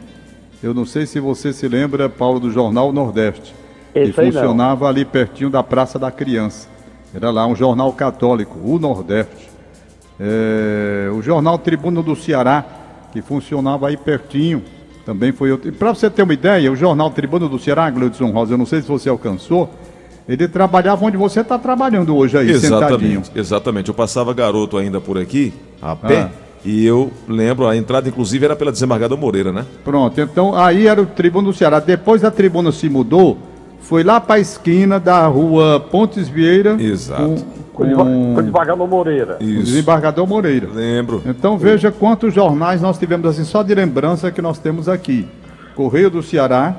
Eu 0.62 0.74
não 0.74 0.84
sei 0.84 1.06
se 1.06 1.20
você 1.20 1.52
se 1.52 1.68
lembra, 1.68 2.08
Paulo, 2.08 2.40
do 2.40 2.50
jornal 2.50 2.92
Nordeste. 2.92 3.54
Esse 3.94 4.12
que 4.12 4.24
funcionava 4.24 4.80
não. 4.80 4.88
ali 4.88 5.04
pertinho 5.04 5.50
da 5.50 5.62
Praça 5.62 5.98
da 5.98 6.10
Criança. 6.10 6.68
Era 7.14 7.30
lá 7.30 7.46
um 7.46 7.54
jornal 7.54 7.92
católico, 7.92 8.58
o 8.62 8.78
Nordeste. 8.78 9.48
É, 10.20 11.08
o 11.12 11.22
jornal 11.22 11.58
Tribuno 11.58 12.02
do 12.02 12.16
Ceará 12.16 12.78
que 13.12 13.22
funcionava 13.22 13.88
aí 13.88 13.96
pertinho. 13.96 14.62
Também 15.04 15.32
foi 15.32 15.50
outro. 15.52 15.72
Para 15.72 15.94
você 15.94 16.10
ter 16.10 16.22
uma 16.22 16.34
ideia, 16.34 16.70
o 16.70 16.76
jornal 16.76 17.10
Tribuna 17.10 17.48
do 17.48 17.58
Ceará, 17.58 17.88
Gleudson 17.90 18.30
Rosa, 18.30 18.54
eu 18.54 18.58
não 18.58 18.66
sei 18.66 18.82
se 18.82 18.88
você 18.88 19.08
alcançou, 19.08 19.70
ele 20.28 20.46
trabalhava 20.46 21.04
onde 21.04 21.16
você 21.16 21.40
está 21.40 21.58
trabalhando 21.58 22.14
hoje 22.14 22.36
aí, 22.36 22.50
exatamente, 22.50 22.90
sentadinho. 22.90 23.22
Exatamente. 23.34 23.88
Eu 23.88 23.94
passava 23.94 24.34
garoto 24.34 24.76
ainda 24.76 25.00
por 25.00 25.16
aqui, 25.16 25.54
a 25.80 25.96
pé. 25.96 26.22
Ah. 26.22 26.47
E 26.64 26.84
eu 26.84 27.10
lembro, 27.28 27.66
a 27.66 27.76
entrada 27.76 28.08
inclusive 28.08 28.44
era 28.44 28.56
pela 28.56 28.72
desembargador 28.72 29.16
Moreira, 29.16 29.52
né? 29.52 29.64
Pronto, 29.84 30.20
então 30.20 30.56
aí 30.56 30.86
era 30.86 31.00
o 31.00 31.06
Tribuna 31.06 31.48
do 31.48 31.54
Ceará. 31.56 31.80
Depois 31.80 32.24
a 32.24 32.30
tribuna 32.30 32.72
se 32.72 32.88
mudou, 32.88 33.38
foi 33.80 34.02
lá 34.02 34.20
para 34.20 34.36
a 34.36 34.40
esquina 34.40 34.98
da 34.98 35.26
rua 35.26 35.80
Pontes 35.80 36.28
Vieira. 36.28 36.76
Exato. 36.80 37.44
Com, 37.72 37.94
com... 37.94 38.32
o 38.34 38.36
desembargador 38.36 38.88
Moreira. 38.88 39.36
Isso. 39.40 39.60
O 39.60 39.64
desembargador 39.64 40.26
Moreira. 40.26 40.68
Lembro. 40.74 41.22
Então 41.24 41.56
veja 41.56 41.92
quantos 41.92 42.34
jornais 42.34 42.82
nós 42.82 42.98
tivemos 42.98 43.26
assim, 43.28 43.44
só 43.44 43.62
de 43.62 43.74
lembrança 43.74 44.30
que 44.32 44.42
nós 44.42 44.58
temos 44.58 44.88
aqui. 44.88 45.26
Correio 45.76 46.10
do 46.10 46.22
Ceará, 46.22 46.74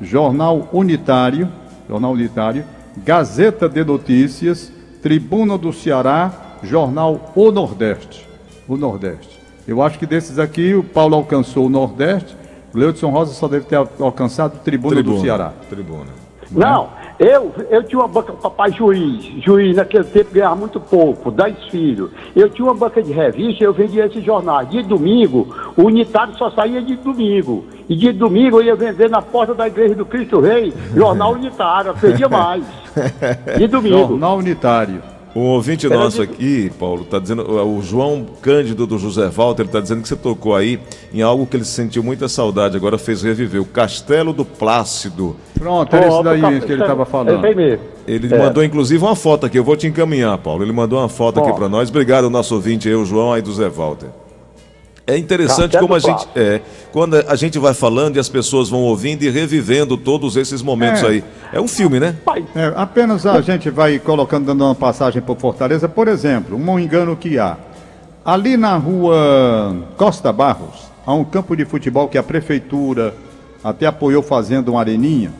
Jornal 0.00 0.68
Unitário, 0.72 1.48
Jornal 1.88 2.12
Unitário, 2.12 2.64
Gazeta 3.04 3.68
de 3.68 3.84
Notícias, 3.84 4.72
Tribuna 5.02 5.58
do 5.58 5.72
Ceará, 5.72 6.32
Jornal 6.62 7.32
O 7.34 7.50
Nordeste. 7.50 8.25
O 8.68 8.76
Nordeste. 8.76 9.38
Eu 9.66 9.82
acho 9.82 9.98
que 9.98 10.06
desses 10.06 10.38
aqui 10.38 10.74
o 10.74 10.84
Paulo 10.84 11.14
alcançou 11.14 11.66
o 11.66 11.68
Nordeste, 11.68 12.36
Leudson 12.72 13.10
Rosa 13.10 13.32
só 13.32 13.48
deve 13.48 13.64
ter 13.64 13.76
alcançado 13.76 14.60
Tribuna, 14.62 14.94
Tribuna 14.94 15.16
do 15.16 15.22
Ceará. 15.22 15.52
Tribuna. 15.68 16.26
Não, 16.50 16.88
eu, 17.18 17.52
eu 17.70 17.82
tinha 17.82 17.98
uma 17.98 18.06
banca, 18.06 18.32
papai 18.34 18.70
juiz, 18.72 19.24
juiz 19.42 19.76
naquele 19.76 20.04
tempo 20.04 20.32
ganhava 20.32 20.54
muito 20.54 20.78
pouco, 20.78 21.30
dez 21.30 21.56
filhos. 21.70 22.10
Eu 22.34 22.48
tinha 22.50 22.66
uma 22.66 22.74
banca 22.74 23.02
de 23.02 23.12
revista 23.12 23.64
eu 23.64 23.72
vendia 23.72 24.06
esses 24.06 24.22
jornais. 24.22 24.68
De 24.68 24.82
domingo, 24.82 25.48
o 25.76 25.84
unitário 25.84 26.36
só 26.36 26.50
saía 26.50 26.82
de 26.82 26.94
domingo. 26.96 27.64
E 27.88 27.96
de 27.96 28.12
domingo 28.12 28.60
eu 28.60 28.66
ia 28.66 28.76
vender 28.76 29.08
na 29.08 29.22
porta 29.22 29.54
da 29.54 29.66
igreja 29.66 29.94
do 29.94 30.04
Cristo 30.04 30.40
Rei, 30.40 30.72
jornal 30.94 31.32
unitário, 31.32 31.90
eu 31.90 31.94
perdia 31.94 32.28
mais. 32.30 32.64
De 33.56 33.66
domingo. 33.66 34.08
Jornal 34.08 34.36
unitário. 34.36 35.02
Um 35.36 35.48
ouvinte 35.48 35.86
nosso 35.86 36.22
aqui, 36.22 36.72
Paulo, 36.78 37.02
está 37.02 37.18
dizendo, 37.18 37.46
o 37.46 37.82
João 37.82 38.24
Cândido 38.40 38.86
do 38.86 38.98
José 38.98 39.28
Walter 39.28 39.66
está 39.66 39.80
dizendo 39.80 40.00
que 40.00 40.08
você 40.08 40.16
tocou 40.16 40.56
aí 40.56 40.80
em 41.12 41.20
algo 41.20 41.46
que 41.46 41.58
ele 41.58 41.64
sentiu 41.66 42.02
muita 42.02 42.26
saudade, 42.26 42.74
agora 42.74 42.96
fez 42.96 43.22
reviver, 43.22 43.60
o 43.60 43.66
Castelo 43.66 44.32
do 44.32 44.46
Plácido. 44.46 45.36
Pronto, 45.52 45.94
era 45.94 46.08
isso 46.08 46.22
daí 46.22 46.60
que 46.62 46.72
ele 46.72 46.80
estava 46.80 47.04
falando. 47.04 47.44
Ele 47.44 48.34
é. 48.34 48.38
mandou 48.38 48.64
inclusive 48.64 49.04
uma 49.04 49.14
foto 49.14 49.44
aqui, 49.44 49.58
eu 49.58 49.64
vou 49.64 49.76
te 49.76 49.86
encaminhar, 49.86 50.38
Paulo. 50.38 50.64
Ele 50.64 50.72
mandou 50.72 50.98
uma 50.98 51.08
foto 51.08 51.38
Bom. 51.38 51.46
aqui 51.46 51.58
para 51.58 51.68
nós. 51.68 51.90
Obrigado, 51.90 52.30
nosso 52.30 52.54
ouvinte 52.54 52.88
aí, 52.88 52.94
o 52.94 53.04
João 53.04 53.34
aí 53.34 53.42
do 53.42 53.52
Zé 53.52 53.68
Walter. 53.68 54.08
É 55.06 55.16
interessante 55.16 55.78
como 55.78 55.94
a 55.94 56.00
gente 56.00 56.26
é 56.34 56.60
quando 56.90 57.14
a 57.14 57.36
gente 57.36 57.58
vai 57.58 57.72
falando 57.74 58.16
e 58.16 58.18
as 58.18 58.28
pessoas 58.28 58.68
vão 58.68 58.80
ouvindo 58.80 59.22
e 59.22 59.30
revivendo 59.30 59.96
todos 59.96 60.36
esses 60.36 60.62
momentos 60.62 61.02
é. 61.02 61.06
aí. 61.06 61.24
É 61.52 61.60
um 61.60 61.68
filme, 61.68 62.00
né? 62.00 62.16
É, 62.54 62.72
apenas 62.74 63.24
a 63.24 63.40
gente 63.40 63.70
vai 63.70 63.98
colocando 64.00 64.46
dando 64.46 64.64
uma 64.64 64.74
passagem 64.74 65.22
por 65.22 65.36
Fortaleza, 65.36 65.88
por 65.88 66.08
exemplo, 66.08 66.56
um 66.56 66.78
engano 66.80 67.14
que 67.16 67.38
há 67.38 67.56
ali 68.24 68.56
na 68.56 68.76
rua 68.76 69.76
Costa 69.96 70.32
Barros 70.32 70.90
há 71.06 71.14
um 71.14 71.22
campo 71.22 71.56
de 71.56 71.64
futebol 71.64 72.08
que 72.08 72.18
a 72.18 72.22
prefeitura 72.22 73.14
até 73.62 73.86
apoiou 73.86 74.22
fazendo 74.22 74.70
uma 74.72 74.80
areninha, 74.80 75.32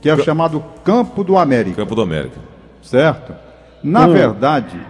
que 0.00 0.08
é 0.08 0.14
o 0.14 0.24
chamado 0.24 0.64
Campo 0.82 1.22
do 1.22 1.36
América. 1.36 1.76
Campo 1.76 1.94
do 1.94 2.00
América. 2.00 2.38
Certo? 2.82 3.34
Na 3.82 4.06
hum. 4.06 4.12
verdade, 4.12 4.80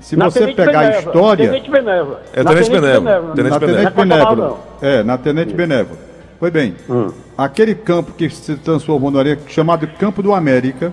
se 0.00 0.16
na 0.16 0.26
você 0.26 0.52
pegar 0.52 0.80
a 0.80 0.98
história. 0.98 1.48
Tenente 1.48 1.70
Benévola. 1.70 2.22
É 2.32 2.44
Tenente 2.44 2.70
Benévola. 2.70 3.34
Tenente 3.34 3.94
Benévola. 3.94 4.58
É, 4.80 5.02
na 5.02 5.18
Tenente 5.18 5.54
Benévola. 5.54 5.98
Pois 6.38 6.52
bem, 6.52 6.74
hum. 6.88 7.10
aquele 7.38 7.74
campo 7.74 8.12
que 8.12 8.28
se 8.28 8.56
transformou 8.56 9.10
no 9.10 9.18
areia, 9.18 9.38
chamado 9.46 9.86
Campo 9.86 10.22
do 10.22 10.34
América, 10.34 10.92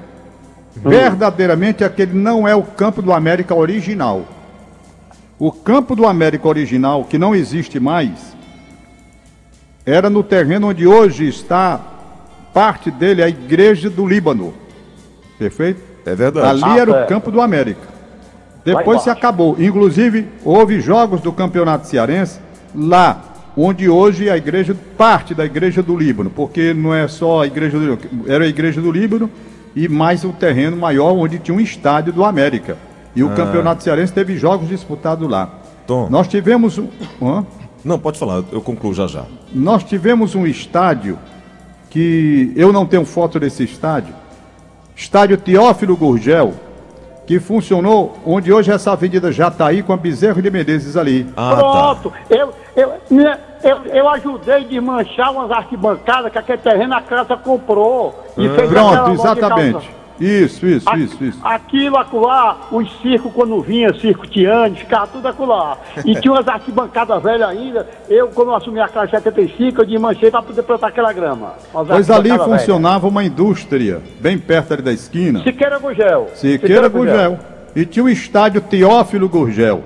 hum. 0.78 0.89
verdadeiramente 0.89 1.84
aquele 1.84 2.13
não 2.13 2.47
é 2.47 2.56
o 2.56 2.63
Campo 2.63 3.02
do 3.02 3.12
América 3.12 3.56
original. 3.56 4.25
O 5.39 5.52
campo 5.52 5.95
do 5.95 6.06
América 6.06 6.47
original, 6.47 7.06
que 7.06 7.17
não 7.17 7.34
existe 7.34 7.80
mais, 7.80 8.36
era 9.86 10.10
no 10.10 10.21
terreno 10.21 10.67
onde 10.69 10.86
hoje 10.86 11.28
está 11.28 11.80
parte 12.54 12.91
dele, 12.91 13.23
a 13.23 13.30
Igreja 13.30 13.89
do 13.89 14.06
Líbano. 14.06 14.54
Perfeito? 15.38 15.82
É 16.06 16.13
verdade. 16.13 16.47
Ali 16.47 16.62
Ah, 16.63 16.78
era 16.78 16.91
o 16.91 16.93
certo. 16.93 17.10
campo 17.10 17.32
do 17.32 17.39
América. 17.39 17.88
Depois 18.63 19.02
se 19.02 19.10
acabou. 19.10 19.56
Inclusive, 19.60 20.28
houve 20.43 20.80
jogos 20.80 21.22
do 21.22 21.32
Campeonato 21.32 21.88
Cearense 21.88 22.39
lá, 22.76 23.24
onde 23.56 23.89
hoje 23.89 24.30
a 24.30 24.38
igreja, 24.38 24.76
parte 24.98 25.34
da 25.34 25.45
Igreja 25.45 25.82
do 25.82 25.98
Líbano, 25.98 26.30
porque 26.30 26.74
não 26.74 26.93
é 26.93 27.08
só 27.08 27.43
a 27.43 27.48
Igreja 27.48 27.78
do 27.78 27.86
Líbano, 27.86 28.26
era 28.28 28.43
a 28.43 28.48
Igreja 28.48 28.82
do 28.82 28.91
Líbano 28.91 29.30
e 29.76 29.88
mais 29.88 30.24
o 30.24 30.30
terreno 30.30 30.78
maior 30.78 31.13
onde 31.13 31.39
tinha 31.39 31.56
um 31.56 31.60
estádio 31.60 32.13
do 32.13 32.24
América. 32.24 32.78
E 33.15 33.24
o 33.24 33.30
Campeonato 33.32 33.84
Cearense 33.84 34.13
teve 34.13 34.38
jogos 34.38 34.69
disputados 34.69 35.30
lá. 35.30 35.50
Tom. 35.88 36.08
Nós 36.10 36.28
tivemos 36.28 36.78
um. 36.78 36.88
hã? 37.22 37.45
Não, 37.84 37.98
pode 37.98 38.19
falar, 38.19 38.43
eu 38.52 38.62
concluo 38.62 38.93
já 38.93 39.08
já. 39.08 39.26
Nós 39.54 39.84
tivemos 39.84 40.36
um 40.36 40.45
estádio 40.45 41.17
que 41.89 42.54
eu 42.56 42.72
não 42.72 42.86
tenho 42.86 43.04
foto 43.06 43.39
desse 43.39 43.63
estádio, 43.63 44.13
estádio 44.95 45.38
Teófilo 45.38 45.98
Gurgel, 45.98 46.54
que 47.30 47.39
funcionou 47.39 48.18
onde 48.26 48.52
hoje 48.52 48.72
essa 48.72 48.92
avenida 48.92 49.32
Jataí 49.32 49.84
com 49.84 49.94
a 49.94 49.98
Bezerro 49.98 50.42
de 50.42 50.50
Menezes 50.50 50.98
ali. 50.98 51.32
Ah, 51.38 51.52
tá. 51.52 51.58
Pronto, 51.58 52.13
eu, 52.28 52.52
eu, 52.76 52.94
né, 53.12 53.38
eu, 53.63 53.86
eu 53.86 54.10
ajudei 54.10 54.56
a 54.56 54.60
desmanchar 54.62 55.32
umas 55.32 55.52
arquibancadas 55.52 56.32
que 56.32 56.39
aquele 56.39 56.58
terreno 56.58 56.96
a 56.96 57.02
casa 57.02 57.38
comprou. 57.38 58.20
E 58.36 58.50
fez 58.50 58.72
aquela 58.72 59.04
Pronto, 59.04 59.12
de 59.12 59.22
exatamente. 59.22 59.92
Isso, 60.20 60.66
isso, 60.66 60.90
A- 60.90 60.98
isso, 60.98 61.24
isso. 61.24 61.40
Aquilo 61.44 61.98
acolá, 61.98 62.58
os 62.72 62.92
circos 63.02 63.32
quando 63.34 63.62
vinha, 63.62 63.94
circo 64.00 64.28
Tiane, 64.28 64.76
ficava 64.76 65.08
tudo 65.08 65.28
acolá. 65.28 65.78
E 66.06 66.14
tinha 66.16 66.32
umas 66.34 66.48
arquibancadas 66.48 67.22
velhas 67.24 67.50
ainda. 67.50 67.88
Eu, 68.10 68.28
quando 68.28 68.50
eu 68.50 68.56
assumi 68.56 68.80
a 68.80 68.88
casa 68.88 69.08
em 69.08 69.10
75, 69.12 69.82
eu 69.82 69.86
desmanchei 69.86 70.30
para 70.30 70.42
poder 70.42 70.64
plantar 70.64 70.88
aquela 70.88 71.14
grama. 71.14 71.54
Pois 71.72 72.10
ali 72.12 72.30
funcionava 72.38 73.08
uma 73.08 73.24
indústria, 73.24 74.02
bem 74.20 74.38
perto 74.38 74.74
ali 74.74 74.82
da 74.82 74.92
esquina. 74.92 75.42
Siqueira 75.44 75.80
Gugel. 75.80 76.28
Siqueira 76.36 76.88
Gurgel. 76.90 77.40
E 77.76 77.86
tinha 77.86 78.04
um 78.04 78.10
estádio 78.10 78.62
Teófilo 78.62 79.30
Gurgel. 79.30 79.82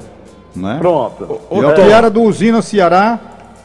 Né? 0.56 0.78
Pronto. 0.80 1.42
E 1.52 1.60
o 1.66 1.74
que 1.74 1.82
era 1.82 2.10
do 2.10 2.22
Usina 2.22 2.62
Ceará, 2.62 3.20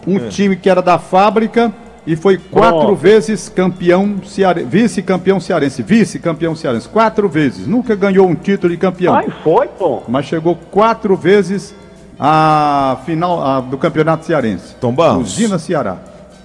um 0.06 0.28
time 0.28 0.56
que 0.56 0.68
era 0.68 0.82
da 0.82 0.98
fábrica 0.98 1.72
e 2.10 2.16
foi 2.16 2.38
quatro 2.38 2.78
Pronto. 2.80 2.96
vezes 2.96 3.48
campeão 3.50 4.16
cearense, 4.24 4.66
vice-campeão 4.66 5.38
cearense, 5.38 5.82
vice-campeão 5.82 6.56
cearense, 6.56 6.88
quatro 6.88 7.28
vezes. 7.28 7.66
Nunca 7.66 7.94
ganhou 7.94 8.26
um 8.26 8.34
título 8.34 8.72
de 8.72 8.78
campeão, 8.78 9.14
Ai, 9.14 9.26
foi, 9.44 9.68
pô. 9.68 10.02
mas 10.08 10.24
chegou 10.24 10.56
quatro 10.70 11.14
vezes 11.14 11.74
à 12.18 12.98
final 13.04 13.42
à- 13.42 13.60
do 13.60 13.76
campeonato 13.76 14.24
cearense. 14.24 14.74
Tom 14.80 14.92
Barros. 14.92 15.34
Usina 15.34 15.58
Ceará. 15.58 15.98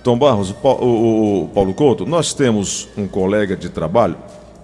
Tom 0.04 0.18
Barros, 0.18 0.52
o, 0.62 0.68
o- 0.68 1.44
o 1.44 1.48
Paulo 1.48 1.74
Couto, 1.74 2.06
nós 2.06 2.34
temos 2.34 2.90
um 2.98 3.08
colega 3.08 3.56
de 3.56 3.70
trabalho, 3.70 4.18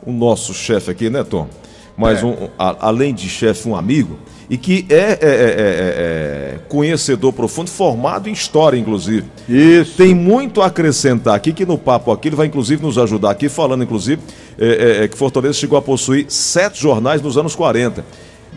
o 0.05 0.11
nosso 0.11 0.53
chefe 0.53 0.91
aqui, 0.91 1.09
né, 1.09 1.23
Tom? 1.23 1.47
Mas 1.95 2.21
É. 2.21 2.25
um, 2.25 2.49
a- 2.59 2.75
além 2.87 3.13
de 3.13 3.27
chefe, 3.29 3.67
um 3.69 3.75
amigo, 3.75 4.19
e 4.49 4.57
que 4.57 4.85
é, 4.89 4.95
é- 4.95 4.99
é- 5.01 5.15
é- 5.21 6.55
é 6.55 6.59
conhecedor 6.67 7.31
profundo, 7.33 7.69
formado 7.69 8.27
em 8.27 8.31
história, 8.31 8.77
inclusive. 8.77 9.27
Isso. 9.47 9.95
Tem 9.97 10.15
muito 10.15 10.61
a 10.61 10.65
acrescentar 10.65 11.35
aqui, 11.35 11.53
que 11.53 11.65
no 11.65 11.77
papo 11.77 12.11
aqui 12.11 12.29
ele 12.29 12.35
vai 12.35 12.47
inclusive 12.47 12.81
nos 12.81 12.97
ajudar 12.97 13.31
aqui, 13.31 13.47
falando 13.47 13.83
inclusive 13.83 14.21
é, 14.57 14.67
é, 14.67 15.03
é, 15.03 15.07
que 15.07 15.17
Fortaleza 15.17 15.53
chegou 15.53 15.77
a 15.77 15.81
possuir 15.81 16.25
sete 16.29 16.81
jornais 16.81 17.21
nos 17.21 17.37
anos 17.37 17.55
40. 17.55 18.03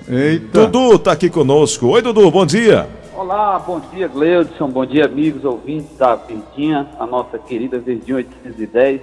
Eita. 0.09 0.67
Dudu 0.67 0.99
tá 0.99 1.13
aqui 1.13 1.29
conosco. 1.29 1.87
Oi, 1.89 2.03
Dudu, 2.03 2.31
bom 2.31 2.47
dia. 2.47 2.89
Olá, 3.15 3.59
bom 3.59 3.81
dia, 3.93 4.09
Gleudson, 4.09 4.69
bom 4.69 4.87
dia, 4.87 5.05
amigos 5.05 5.45
ouvintes 5.45 5.97
da 5.99 6.15
Verdinha, 6.17 6.89
a 6.99 7.07
nossa 7.07 7.39
querida 7.39 7.79
Verdinha 7.79 8.17
810. 8.17 9.01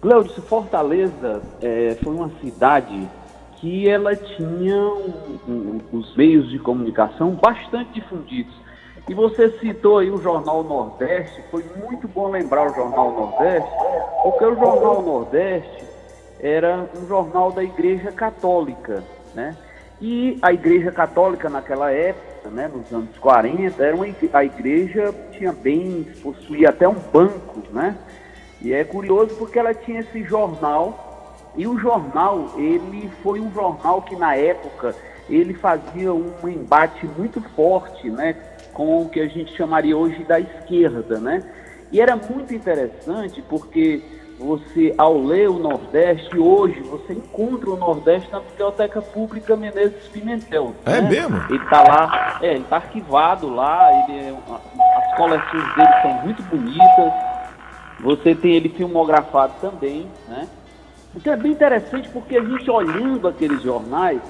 Gleudson, 0.00 0.40
Fortaleza 0.42 1.42
eh, 1.60 1.96
foi 2.02 2.14
uma 2.14 2.30
cidade 2.40 3.06
que 3.60 3.88
ela 3.88 4.16
tinha 4.16 4.76
um- 4.76 5.38
um- 5.46 5.80
os 5.92 6.16
meios 6.16 6.48
de 6.48 6.58
comunicação 6.58 7.32
bastante 7.32 7.92
difundidos. 7.92 8.54
E 9.08 9.14
você 9.14 9.50
citou 9.58 9.98
aí 9.98 10.10
o 10.10 10.20
Jornal 10.22 10.62
Nordeste, 10.62 11.42
foi 11.50 11.64
muito 11.76 12.08
bom 12.08 12.30
lembrar 12.30 12.70
o 12.70 12.74
Jornal 12.74 13.12
Nordeste, 13.12 13.70
porque 14.22 14.44
o 14.44 14.54
Jornal 14.54 15.02
Nordeste 15.02 15.84
era 16.38 16.88
um 16.96 17.06
jornal 17.06 17.52
da 17.52 17.62
Igreja 17.62 18.10
Católica, 18.12 19.04
né? 19.34 19.56
E 20.00 20.38
a 20.40 20.52
Igreja 20.52 20.90
Católica 20.90 21.50
naquela 21.50 21.92
época, 21.92 22.48
né, 22.50 22.70
nos 22.72 22.90
anos 22.90 23.18
40, 23.18 23.84
era 23.84 23.94
uma, 23.94 24.06
a 24.32 24.44
igreja 24.44 25.14
tinha 25.32 25.52
bens, 25.52 26.06
possuía 26.22 26.70
até 26.70 26.88
um 26.88 26.96
banco, 27.12 27.62
né? 27.70 27.98
E 28.62 28.72
é 28.72 28.82
curioso 28.84 29.34
porque 29.36 29.58
ela 29.58 29.74
tinha 29.74 30.00
esse 30.00 30.22
jornal 30.22 31.09
e 31.56 31.66
o 31.66 31.78
jornal, 31.78 32.52
ele 32.56 33.10
foi 33.22 33.40
um 33.40 33.52
jornal 33.52 34.02
que 34.02 34.16
na 34.16 34.34
época 34.36 34.94
ele 35.28 35.54
fazia 35.54 36.12
um 36.12 36.48
embate 36.48 37.06
muito 37.06 37.40
forte, 37.54 38.08
né, 38.10 38.36
com 38.72 39.02
o 39.02 39.08
que 39.08 39.20
a 39.20 39.28
gente 39.28 39.56
chamaria 39.56 39.96
hoje 39.96 40.24
da 40.24 40.40
esquerda, 40.40 41.18
né? 41.18 41.42
E 41.92 42.00
era 42.00 42.16
muito 42.16 42.54
interessante 42.54 43.42
porque 43.48 44.02
você, 44.38 44.94
ao 44.96 45.22
ler 45.22 45.50
o 45.50 45.58
Nordeste, 45.58 46.38
hoje 46.38 46.80
você 46.80 47.12
encontra 47.12 47.70
o 47.70 47.76
Nordeste 47.76 48.30
na 48.32 48.40
Biblioteca 48.40 49.02
Pública 49.02 49.54
Menezes 49.54 50.08
Pimentel. 50.08 50.74
É 50.86 51.00
né? 51.00 51.10
mesmo? 51.10 51.36
Ele 51.50 51.64
tá 51.66 51.82
lá, 51.82 52.38
é, 52.40 52.54
ele 52.54 52.64
tá 52.64 52.76
arquivado 52.76 53.54
lá, 53.54 53.90
ele 53.92 54.18
é, 54.18 54.34
as 54.96 55.16
coleções 55.16 55.74
dele 55.74 55.88
são 56.00 56.12
muito 56.24 56.42
bonitas. 56.44 57.12
Você 58.00 58.34
tem 58.34 58.54
ele 58.54 58.70
filmografado 58.70 59.52
também, 59.60 60.06
né? 60.26 60.48
Então 61.14 61.32
é 61.32 61.36
bem 61.36 61.52
interessante 61.52 62.08
porque 62.10 62.36
a 62.36 62.44
gente 62.44 62.70
olhando 62.70 63.26
aqueles 63.26 63.62
jornais, 63.62 64.20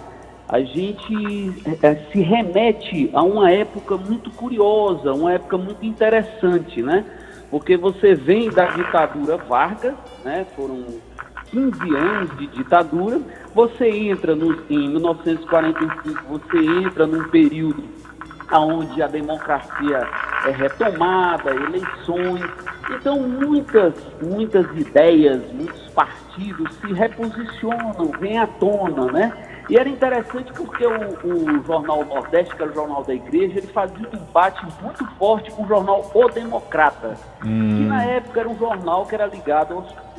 a 0.48 0.60
gente 0.60 1.62
é, 1.82 1.94
se 2.10 2.20
remete 2.20 3.10
a 3.12 3.22
uma 3.22 3.50
época 3.50 3.96
muito 3.96 4.30
curiosa, 4.30 5.12
uma 5.12 5.32
época 5.32 5.56
muito 5.58 5.84
interessante, 5.84 6.82
né? 6.82 7.04
Porque 7.50 7.76
você 7.76 8.14
vem 8.14 8.50
da 8.50 8.66
ditadura 8.66 9.36
Vargas, 9.36 9.94
né? 10.24 10.46
Foram 10.56 10.84
15 11.50 11.96
anos 11.96 12.38
de 12.38 12.46
ditadura. 12.48 13.20
Você 13.54 13.88
entra 13.88 14.34
no, 14.34 14.56
em 14.70 14.88
1945, 14.88 16.24
você 16.28 16.58
entra 16.58 17.06
num 17.06 17.28
período 17.28 17.84
onde 18.52 19.02
a 19.02 19.06
democracia 19.06 20.08
é 20.46 20.50
retomada, 20.50 21.50
eleições. 21.50 22.44
Então, 22.90 23.20
muitas, 23.20 23.94
muitas 24.22 24.66
ideias, 24.76 25.40
muitos 25.52 25.88
partidos 25.90 26.74
se 26.76 26.92
reposicionam, 26.92 28.10
vêm 28.18 28.38
à 28.38 28.46
tona, 28.46 29.12
né? 29.12 29.32
E 29.68 29.76
era 29.76 29.88
interessante 29.88 30.52
porque 30.52 30.84
o, 30.84 30.98
o 31.24 31.64
jornal 31.64 32.04
Nordeste, 32.04 32.56
que 32.56 32.62
era 32.62 32.72
o 32.72 32.74
jornal 32.74 33.04
da 33.04 33.14
igreja, 33.14 33.58
ele 33.58 33.68
fazia 33.68 34.08
um 34.12 34.16
embate 34.16 34.66
muito 34.82 35.06
forte 35.16 35.48
com 35.52 35.62
o 35.62 35.68
jornal 35.68 36.10
O 36.12 36.28
Democrata, 36.28 37.16
que 37.40 37.48
na 37.48 38.02
época 38.04 38.40
era 38.40 38.48
um 38.48 38.58
jornal 38.58 39.06
que 39.06 39.14
era 39.14 39.26
ligado 39.26 39.74
aos 39.74 40.09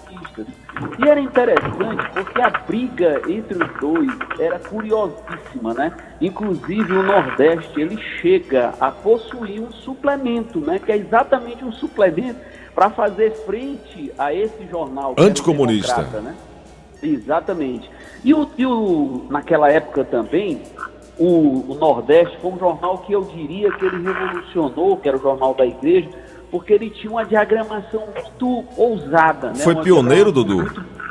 E 1.00 1.08
era 1.08 1.20
interessante 1.20 2.10
porque 2.14 2.42
a 2.42 2.50
briga 2.50 3.22
entre 3.28 3.64
os 3.64 3.80
dois 3.80 4.10
era 4.40 4.58
curiosíssima, 4.60 5.74
né? 5.74 5.92
Inclusive 6.22 6.94
o 6.94 7.04
Nordeste 7.04 7.80
ele 7.82 7.98
chega 8.22 8.74
a 8.80 8.92
possuir 8.92 9.62
um 9.62 9.72
suplemento, 9.72 10.60
né? 10.60 10.80
Que 10.80 10.92
é 10.92 10.98
exatamente 10.98 11.64
um 11.66 11.72
suplemento 11.72 12.40
para 12.74 12.90
fazer 12.90 13.32
frente 13.46 14.12
a 14.18 14.34
esse 14.34 14.66
jornal 14.68 15.14
Anticomunista. 15.18 16.02
Né? 16.22 16.36
Exatamente. 17.04 17.90
E, 18.24 18.34
o, 18.34 18.48
e 18.58 18.66
o- 18.66 19.26
naquela 19.30 19.70
época 19.70 20.04
também, 20.06 20.62
o, 21.18 21.72
o 21.72 21.78
Nordeste 21.80 22.38
foi 22.40 22.52
um 22.52 22.58
jornal 22.60 23.00
que 23.00 23.12
eu 23.12 23.24
diria 23.26 23.72
que 23.74 23.86
ele 23.86 24.02
revolucionou, 24.04 24.98
que 24.98 25.08
era 25.10 25.18
o 25.18 25.22
jornal 25.22 25.54
da 25.54 25.66
igreja, 25.66 26.10
porque 26.52 26.74
ele 26.74 26.90
tinha 26.90 27.10
uma 27.10 27.26
diagramação 27.26 28.04
muito 28.14 28.66
ousada. 28.78 29.50
Né? 29.50 29.56
Foi 29.56 29.74
Uma 29.74 29.84
pioneiro, 29.84 30.32
Dudu? 30.32 30.58
muito 30.58 31.02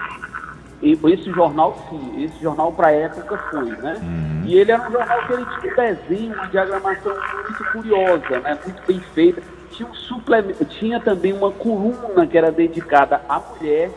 e 0.83 0.99
esse 1.13 1.31
jornal, 1.31 1.77
sim, 1.91 2.25
esse 2.25 2.43
jornal 2.43 2.73
para 2.73 2.89
a 2.89 2.93
época 2.93 3.37
foi, 3.51 3.71
né? 3.77 4.01
Uhum. 4.01 4.43
E 4.47 4.57
ele 4.57 4.73
era 4.73 4.89
um 4.89 4.91
jornal 4.91 5.27
que 5.27 5.33
ele 5.35 5.47
tinha 5.61 5.73
um 5.73 5.77
desenho, 5.77 6.35
uma 6.35 6.47
diagramação 6.47 7.13
muito 7.13 7.65
curiosa, 7.73 8.41
né? 8.41 8.59
Muito 8.65 8.87
bem 8.87 9.01
feita. 9.15 9.43
Tinha 9.73 9.87
um 9.87 9.95
suplemento, 9.95 10.65
tinha 10.65 10.99
também 10.99 11.35
uma 11.35 11.53
coluna 11.53 12.27
que 12.27 12.37
era 12.37 12.51
dedicada 12.51 13.21
à 13.29 13.39
mulher, 13.39 13.91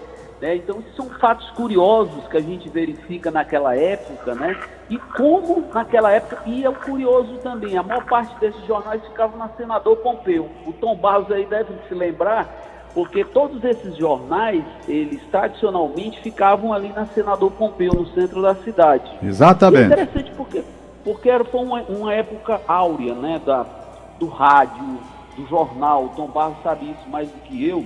né? 0.44 0.58
Então, 0.58 0.80
esses 0.82 0.94
são 0.94 1.06
fatos 1.22 1.50
curiosos 1.52 2.28
que 2.28 2.36
a 2.36 2.42
gente 2.42 2.68
verifica 2.68 3.32
naquela 3.32 3.78
época, 3.78 4.36
né? 4.36 4.60
E 4.90 4.98
como 4.98 5.64
naquela 5.74 6.12
época, 6.12 6.44
e 6.46 6.66
é 6.66 6.72
curioso 6.72 7.38
também, 7.38 7.78
a 7.78 7.82
maior 7.82 8.04
parte 8.04 8.38
desses 8.42 8.62
jornais 8.66 9.02
ficavam 9.06 9.38
na 9.38 9.48
Senador 9.56 9.96
Pompeu. 9.98 10.50
O 10.68 10.74
Tom 10.74 10.98
Barros 10.98 11.32
aí 11.32 11.46
deve 11.46 11.74
se 11.88 11.96
lembrar, 11.96 12.92
porque 12.94 13.24
todos 13.24 13.64
esses 13.64 13.96
jornais, 13.96 14.66
eles 14.86 15.22
tradicionalmente 15.32 16.20
ficavam 16.22 16.74
ali 16.74 16.90
na 16.90 17.06
Senador 17.06 17.50
Pompeu, 17.52 17.94
no 17.94 18.06
centro 18.08 18.42
da 18.42 18.54
cidade. 18.54 19.10
E 19.22 19.26
é 19.26 19.30
Exatamente. 19.30 19.86
interessante 19.86 20.32
porque 20.36 20.62
Porque 21.06 21.30
era, 21.30 21.46
foi 21.46 21.62
uma, 21.62 21.82
uma 21.84 22.14
época 22.14 22.60
áurea, 22.68 23.14
né? 23.14 23.42
Da, 23.46 23.66
do 24.20 24.28
rádio, 24.28 25.00
do 25.38 25.48
jornal, 25.48 26.04
o 26.04 26.10
Tom 26.10 26.28
Barros 26.28 26.58
sabe 26.62 26.92
isso 26.92 27.10
mais 27.10 27.30
do 27.30 27.40
que 27.44 27.66
eu, 27.66 27.86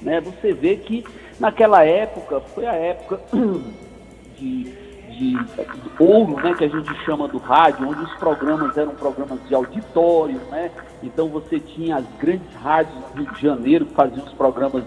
né? 0.00 0.20
Você 0.20 0.52
vê 0.52 0.76
que 0.76 1.04
naquela 1.38 1.84
época 1.84 2.40
foi 2.40 2.66
a 2.66 2.74
época 2.74 3.20
de, 4.38 4.64
de, 4.64 5.44
de, 5.44 5.90
ouro, 5.98 6.36
né? 6.42 6.54
Que 6.54 6.64
a 6.64 6.68
gente 6.68 6.94
chama 7.04 7.28
do 7.28 7.38
rádio, 7.38 7.88
onde 7.88 8.02
os 8.02 8.14
programas 8.14 8.76
eram 8.76 8.94
programas 8.94 9.38
de 9.46 9.54
auditório, 9.54 10.40
né? 10.50 10.70
Então 11.02 11.28
você 11.28 11.58
tinha 11.58 11.96
as 11.96 12.04
grandes 12.18 12.54
rádios 12.62 12.94
do 13.14 13.22
Rio 13.22 13.32
de 13.32 13.40
Janeiro 13.40 13.86
que 13.86 13.94
faziam 13.94 14.24
os 14.24 14.32
programas 14.32 14.84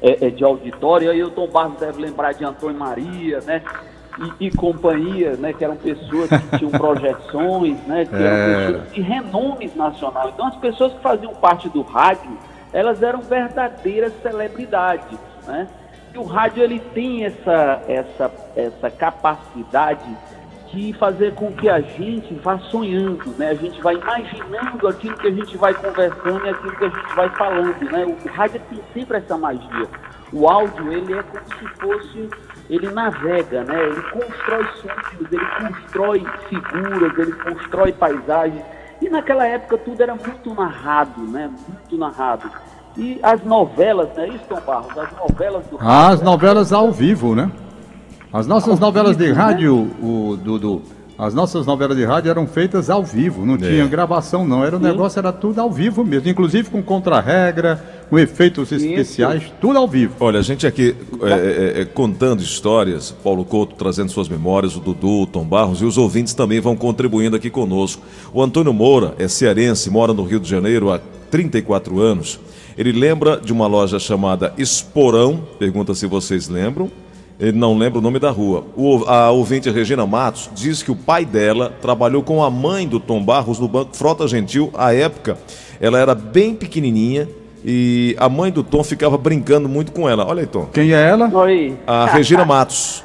é, 0.00 0.26
é, 0.26 0.30
de 0.30 0.42
auditório. 0.42 1.10
Aí 1.10 1.22
o 1.22 1.30
Tom 1.30 1.48
Barros 1.48 1.78
deve 1.78 2.02
lembrar 2.02 2.32
de 2.32 2.44
Antônio 2.44 2.78
Maria, 2.78 3.40
né? 3.40 3.62
E, 4.38 4.46
e, 4.46 4.50
companhia, 4.50 5.36
né, 5.36 5.54
que 5.54 5.64
eram 5.64 5.74
pessoas 5.74 6.28
que 6.28 6.58
tinham 6.58 6.70
projeções, 6.78 7.78
né, 7.86 8.04
que 8.04 8.14
é. 8.14 8.18
eram 8.18 8.72
pessoas 8.72 8.92
de 8.92 9.00
renome 9.00 9.72
nacional. 9.74 10.28
Então 10.28 10.48
as 10.48 10.56
pessoas 10.56 10.92
que 10.92 11.00
faziam 11.00 11.32
parte 11.34 11.66
do 11.70 11.80
rádio, 11.80 12.36
elas 12.74 13.02
eram 13.02 13.22
verdadeiras 13.22 14.12
celebridades, 14.20 15.18
né? 15.46 15.66
E 16.14 16.18
o 16.18 16.24
rádio 16.24 16.62
ele 16.62 16.78
tem 16.78 17.24
essa 17.24 17.82
essa 17.88 18.30
essa 18.54 18.90
capacidade 18.90 20.16
de 20.72 20.92
fazer 20.94 21.34
com 21.34 21.52
que 21.52 21.68
a 21.68 21.80
gente 21.80 22.34
vá 22.34 22.58
sonhando, 22.58 23.30
né? 23.38 23.50
A 23.50 23.54
gente 23.54 23.80
vai 23.82 23.94
imaginando 23.94 24.88
aquilo 24.88 25.16
que 25.16 25.28
a 25.28 25.30
gente 25.30 25.56
vai 25.56 25.74
conversando 25.74 26.46
e 26.46 26.48
aquilo 26.48 26.76
que 26.76 26.84
a 26.84 26.88
gente 26.88 27.14
vai 27.14 27.28
falando, 27.30 27.90
né? 27.90 28.04
O 28.04 28.28
rádio 28.28 28.60
tem 28.70 28.80
sempre 28.94 29.18
essa 29.18 29.36
magia. 29.36 29.88
O 30.32 30.48
áudio, 30.48 30.90
ele 30.90 31.12
é 31.12 31.22
como 31.22 31.44
se 31.44 31.66
fosse, 31.78 32.30
ele 32.70 32.90
navega, 32.90 33.64
né? 33.64 33.84
Ele 33.84 34.02
constrói 34.02 34.64
sons, 34.64 35.30
ele 35.30 35.46
constrói 35.60 36.26
figuras, 36.48 37.18
ele 37.18 37.32
constrói 37.32 37.92
paisagens. 37.92 38.64
E 39.02 39.10
naquela 39.10 39.46
época 39.46 39.76
tudo 39.76 40.02
era 40.02 40.14
muito 40.14 40.54
narrado, 40.54 41.20
né? 41.22 41.52
Muito 41.68 41.98
narrado. 41.98 42.50
E 42.96 43.18
as 43.22 43.42
novelas, 43.44 44.08
né? 44.16 44.28
Isso, 44.28 44.44
Tom 44.48 44.60
Barros, 44.66 44.96
as 44.96 45.08
novelas 45.16 45.66
do 45.66 45.76
rádio. 45.76 46.12
As 46.12 46.22
novelas 46.22 46.72
ao 46.72 46.92
vivo, 46.92 47.34
né? 47.34 47.50
As 48.32 48.46
nossas 48.46 48.80
novelas 48.80 49.16
de 49.16 49.30
rádio, 49.30 49.90
o 50.02 50.38
Dudu, 50.42 50.82
as 51.18 51.34
nossas 51.34 51.66
novelas 51.66 51.96
de 51.96 52.04
rádio 52.04 52.30
eram 52.30 52.46
feitas 52.46 52.88
ao 52.88 53.04
vivo, 53.04 53.44
não 53.44 53.54
é. 53.54 53.58
tinha 53.58 53.86
gravação 53.86 54.44
não, 54.46 54.64
era 54.64 54.76
o 54.76 54.80
negócio 54.80 55.18
era 55.18 55.30
tudo 55.30 55.60
ao 55.60 55.70
vivo 55.70 56.02
mesmo, 56.04 56.28
inclusive 56.28 56.70
com 56.70 56.82
contra-regra, 56.82 57.80
com 58.08 58.18
efeitos 58.18 58.72
especiais, 58.72 59.52
tudo 59.60 59.78
ao 59.78 59.86
vivo. 59.86 60.14
Olha, 60.18 60.40
a 60.40 60.42
gente 60.42 60.66
aqui 60.66 60.96
é, 61.22 61.78
é, 61.78 61.80
é, 61.82 61.84
contando 61.84 62.42
histórias, 62.42 63.10
Paulo 63.22 63.44
Couto 63.44 63.74
trazendo 63.76 64.10
suas 64.10 64.28
memórias, 64.28 64.74
o 64.74 64.80
Dudu, 64.80 65.22
o 65.22 65.26
Tom 65.26 65.44
Barros 65.44 65.82
e 65.82 65.84
os 65.84 65.98
ouvintes 65.98 66.32
também 66.32 66.60
vão 66.60 66.74
contribuindo 66.74 67.36
aqui 67.36 67.50
conosco. 67.50 68.02
O 68.32 68.42
Antônio 68.42 68.72
Moura 68.72 69.14
é 69.18 69.28
cearense, 69.28 69.90
mora 69.90 70.12
no 70.14 70.24
Rio 70.24 70.40
de 70.40 70.48
Janeiro 70.48 70.90
há 70.90 70.98
34 71.30 72.00
anos. 72.00 72.40
Ele 72.76 72.92
lembra 72.92 73.38
de 73.38 73.52
uma 73.52 73.66
loja 73.66 73.98
chamada 73.98 74.52
Esporão, 74.56 75.42
pergunta 75.58 75.94
se 75.94 76.06
vocês 76.06 76.48
lembram, 76.48 76.90
ele 77.38 77.58
não 77.58 77.76
lembra 77.76 77.98
o 77.98 78.02
nome 78.02 78.18
da 78.18 78.30
rua. 78.30 78.64
O, 78.76 79.04
a 79.04 79.30
ouvinte 79.30 79.68
Regina 79.70 80.06
Matos 80.06 80.48
diz 80.54 80.82
que 80.82 80.90
o 80.90 80.96
pai 80.96 81.24
dela 81.24 81.72
trabalhou 81.82 82.22
com 82.22 82.42
a 82.42 82.50
mãe 82.50 82.86
do 82.86 83.00
Tom 83.00 83.22
Barros 83.22 83.58
no 83.58 83.66
Banco 83.66 83.96
Frota 83.96 84.28
Gentil. 84.28 84.70
À 84.74 84.94
época, 84.94 85.36
ela 85.80 85.98
era 85.98 86.14
bem 86.14 86.54
pequenininha 86.54 87.28
e 87.64 88.14
a 88.18 88.28
mãe 88.28 88.50
do 88.52 88.62
Tom 88.62 88.84
ficava 88.84 89.18
brincando 89.18 89.68
muito 89.68 89.92
com 89.92 90.08
ela. 90.08 90.24
Olha 90.24 90.40
aí, 90.40 90.46
Tom. 90.46 90.66
Quem 90.72 90.92
é 90.92 91.08
ela? 91.08 91.28
Oi. 91.32 91.76
A 91.86 92.06
Regina 92.06 92.44
Matos. 92.44 93.02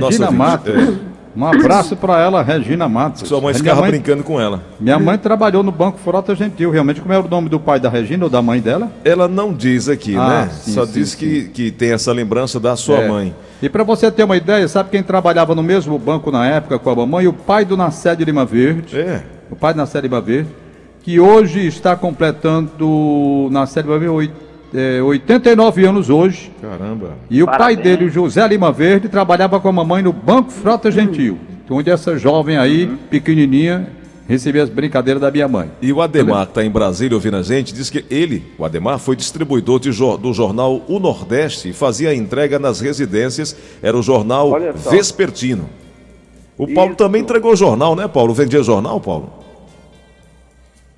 Regina 0.00 0.30
Matos. 0.30 0.74
É. 0.74 1.13
Um 1.36 1.44
abraço 1.44 1.96
para 1.96 2.20
ela, 2.20 2.42
Regina 2.42 2.88
Matos. 2.88 3.28
Sua 3.28 3.40
mãe 3.40 3.52
ficava 3.52 3.80
mãe, 3.80 3.90
brincando 3.90 4.22
com 4.22 4.40
ela. 4.40 4.62
Minha 4.78 4.98
mãe 4.98 5.18
trabalhou 5.18 5.62
no 5.62 5.72
Banco 5.72 5.98
Frota 5.98 6.34
Gentil. 6.34 6.70
Realmente, 6.70 7.00
como 7.00 7.12
é 7.12 7.18
o 7.18 7.28
nome 7.28 7.48
do 7.48 7.58
pai 7.58 7.80
da 7.80 7.88
Regina 7.88 8.24
ou 8.24 8.30
da 8.30 8.40
mãe 8.40 8.60
dela? 8.60 8.90
Ela 9.04 9.26
não 9.26 9.52
diz 9.52 9.88
aqui, 9.88 10.16
ah, 10.16 10.28
né? 10.28 10.50
Sim, 10.52 10.72
Só 10.72 10.86
sim, 10.86 10.92
diz 10.92 11.10
sim. 11.10 11.18
Que, 11.18 11.44
que 11.48 11.70
tem 11.72 11.92
essa 11.92 12.12
lembrança 12.12 12.60
da 12.60 12.76
sua 12.76 12.98
é. 12.98 13.08
mãe. 13.08 13.34
E 13.60 13.68
para 13.68 13.82
você 13.82 14.10
ter 14.10 14.24
uma 14.24 14.36
ideia, 14.36 14.66
sabe 14.68 14.90
quem 14.90 15.02
trabalhava 15.02 15.54
no 15.54 15.62
mesmo 15.62 15.98
banco 15.98 16.30
na 16.30 16.46
época 16.46 16.78
com 16.78 16.90
a 16.90 16.96
mamãe? 16.96 17.26
O 17.26 17.32
pai 17.32 17.64
do 17.64 17.76
Nacé 17.76 18.14
de 18.14 18.24
Lima 18.24 18.44
Verde. 18.44 18.98
É. 18.98 19.22
O 19.50 19.56
pai 19.56 19.72
do 19.72 19.78
Nacé 19.78 20.00
de 20.00 20.08
Lima 20.08 20.20
Verde. 20.20 20.48
Que 21.02 21.18
hoje 21.18 21.66
está 21.66 21.96
completando, 21.96 23.48
Nacé 23.50 23.82
de 23.82 23.88
Lima 23.88 23.98
Verde, 23.98 24.32
é, 24.74 25.00
89 25.00 25.86
anos 25.86 26.10
hoje. 26.10 26.50
Caramba. 26.60 27.12
E 27.30 27.42
o 27.42 27.46
Parabéns. 27.46 27.76
pai 27.76 27.82
dele, 27.82 28.06
o 28.06 28.10
José 28.10 28.46
Lima 28.48 28.72
Verde, 28.72 29.08
trabalhava 29.08 29.60
com 29.60 29.68
a 29.68 29.72
mamãe 29.72 30.02
no 30.02 30.12
Banco 30.12 30.50
Frota 30.50 30.90
Gentil. 30.90 31.38
Onde 31.70 31.90
essa 31.90 32.18
jovem 32.18 32.58
aí, 32.58 32.84
uhum. 32.84 32.96
pequenininha, 33.08 33.88
recebia 34.28 34.62
as 34.62 34.68
brincadeiras 34.68 35.20
da 35.20 35.30
minha 35.30 35.46
mãe. 35.46 35.70
E 35.80 35.92
o 35.92 36.02
Ademar, 36.02 36.46
que 36.46 36.50
está 36.50 36.64
em 36.64 36.70
Brasília 36.70 37.16
ouvindo 37.16 37.36
a 37.36 37.42
gente, 37.42 37.72
diz 37.72 37.88
que 37.88 38.04
ele, 38.10 38.44
o 38.58 38.64
Ademar, 38.64 38.98
foi 38.98 39.14
distribuidor 39.14 39.78
de, 39.78 39.90
do 39.90 40.32
jornal 40.32 40.82
O 40.88 40.98
Nordeste 40.98 41.70
e 41.70 41.72
fazia 41.72 42.10
a 42.10 42.14
entrega 42.14 42.58
nas 42.58 42.80
residências. 42.80 43.56
Era 43.80 43.96
o 43.96 44.02
jornal 44.02 44.52
Vespertino. 44.90 45.70
O 46.58 46.66
Paulo 46.72 46.90
Isso. 46.90 46.98
também 46.98 47.22
entregou 47.22 47.52
o 47.52 47.56
jornal, 47.56 47.96
né, 47.96 48.06
Paulo? 48.08 48.34
Vendia 48.34 48.62
jornal, 48.62 49.00
Paulo? 49.00 49.32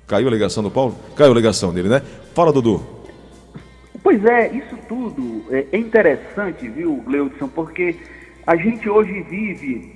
Caiu 0.05 0.27
a 0.27 0.31
ligação 0.31 0.63
do 0.63 0.71
Paulo? 0.71 0.95
Caiu 1.15 1.31
a 1.31 1.35
ligação 1.35 1.73
dele, 1.73 1.89
né? 1.89 2.01
Fala, 2.33 2.51
Dudu. 2.51 2.96
Pois 4.07 4.23
é, 4.23 4.47
isso 4.55 4.77
tudo 4.87 5.43
é 5.51 5.77
interessante, 5.77 6.65
viu, 6.69 7.03
Leudson, 7.05 7.49
porque 7.49 7.93
a 8.47 8.55
gente 8.55 8.89
hoje 8.89 9.21
vive 9.23 9.91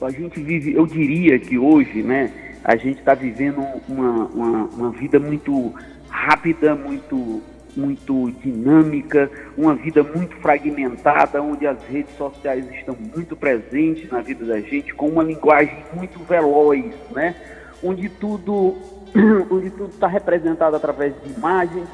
a 0.00 0.08
gente 0.08 0.40
vive, 0.40 0.72
eu 0.72 0.86
diria 0.86 1.38
que 1.38 1.58
hoje, 1.58 2.02
né, 2.02 2.32
a 2.64 2.76
gente 2.76 3.00
está 3.00 3.12
vivendo 3.12 3.62
uma, 3.86 4.24
uma, 4.24 4.64
uma, 4.64 4.90
vida 4.90 5.20
muito 5.20 5.70
rápida, 6.08 6.74
muito, 6.74 7.42
muito 7.76 8.30
dinâmica, 8.42 9.30
uma 9.54 9.74
vida 9.74 10.02
muito 10.02 10.34
fragmentada, 10.36 11.42
onde 11.42 11.66
as 11.66 11.76
redes 11.84 12.16
sociais 12.16 12.64
estão 12.72 12.96
muito 13.14 13.36
presentes 13.36 14.10
na 14.10 14.22
vida 14.22 14.46
da 14.46 14.60
gente, 14.60 14.94
com 14.94 15.08
uma 15.08 15.22
linguagem 15.22 15.84
muito 15.94 16.18
veloz, 16.24 16.86
né, 17.10 17.36
onde 17.84 18.08
tudo 18.08 18.78
onde 19.50 19.68
tudo 19.68 19.90
está 19.90 20.06
representado 20.06 20.74
através 20.74 21.12
de 21.22 21.38
imagens, 21.38 21.86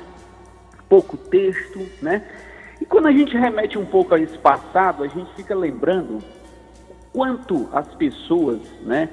pouco 0.88 1.16
texto, 1.16 1.87
né? 2.01 2.22
E 2.81 2.85
quando 2.85 3.07
a 3.07 3.12
gente 3.12 3.37
remete 3.37 3.77
um 3.79 3.85
pouco 3.85 4.14
a 4.14 4.20
esse 4.20 4.38
passado, 4.38 5.03
a 5.03 5.09
gente 5.09 5.35
fica 5.35 5.55
lembrando 5.55 6.18
quanto 7.12 7.68
as 7.72 7.92
pessoas, 7.94 8.61
né, 8.83 9.09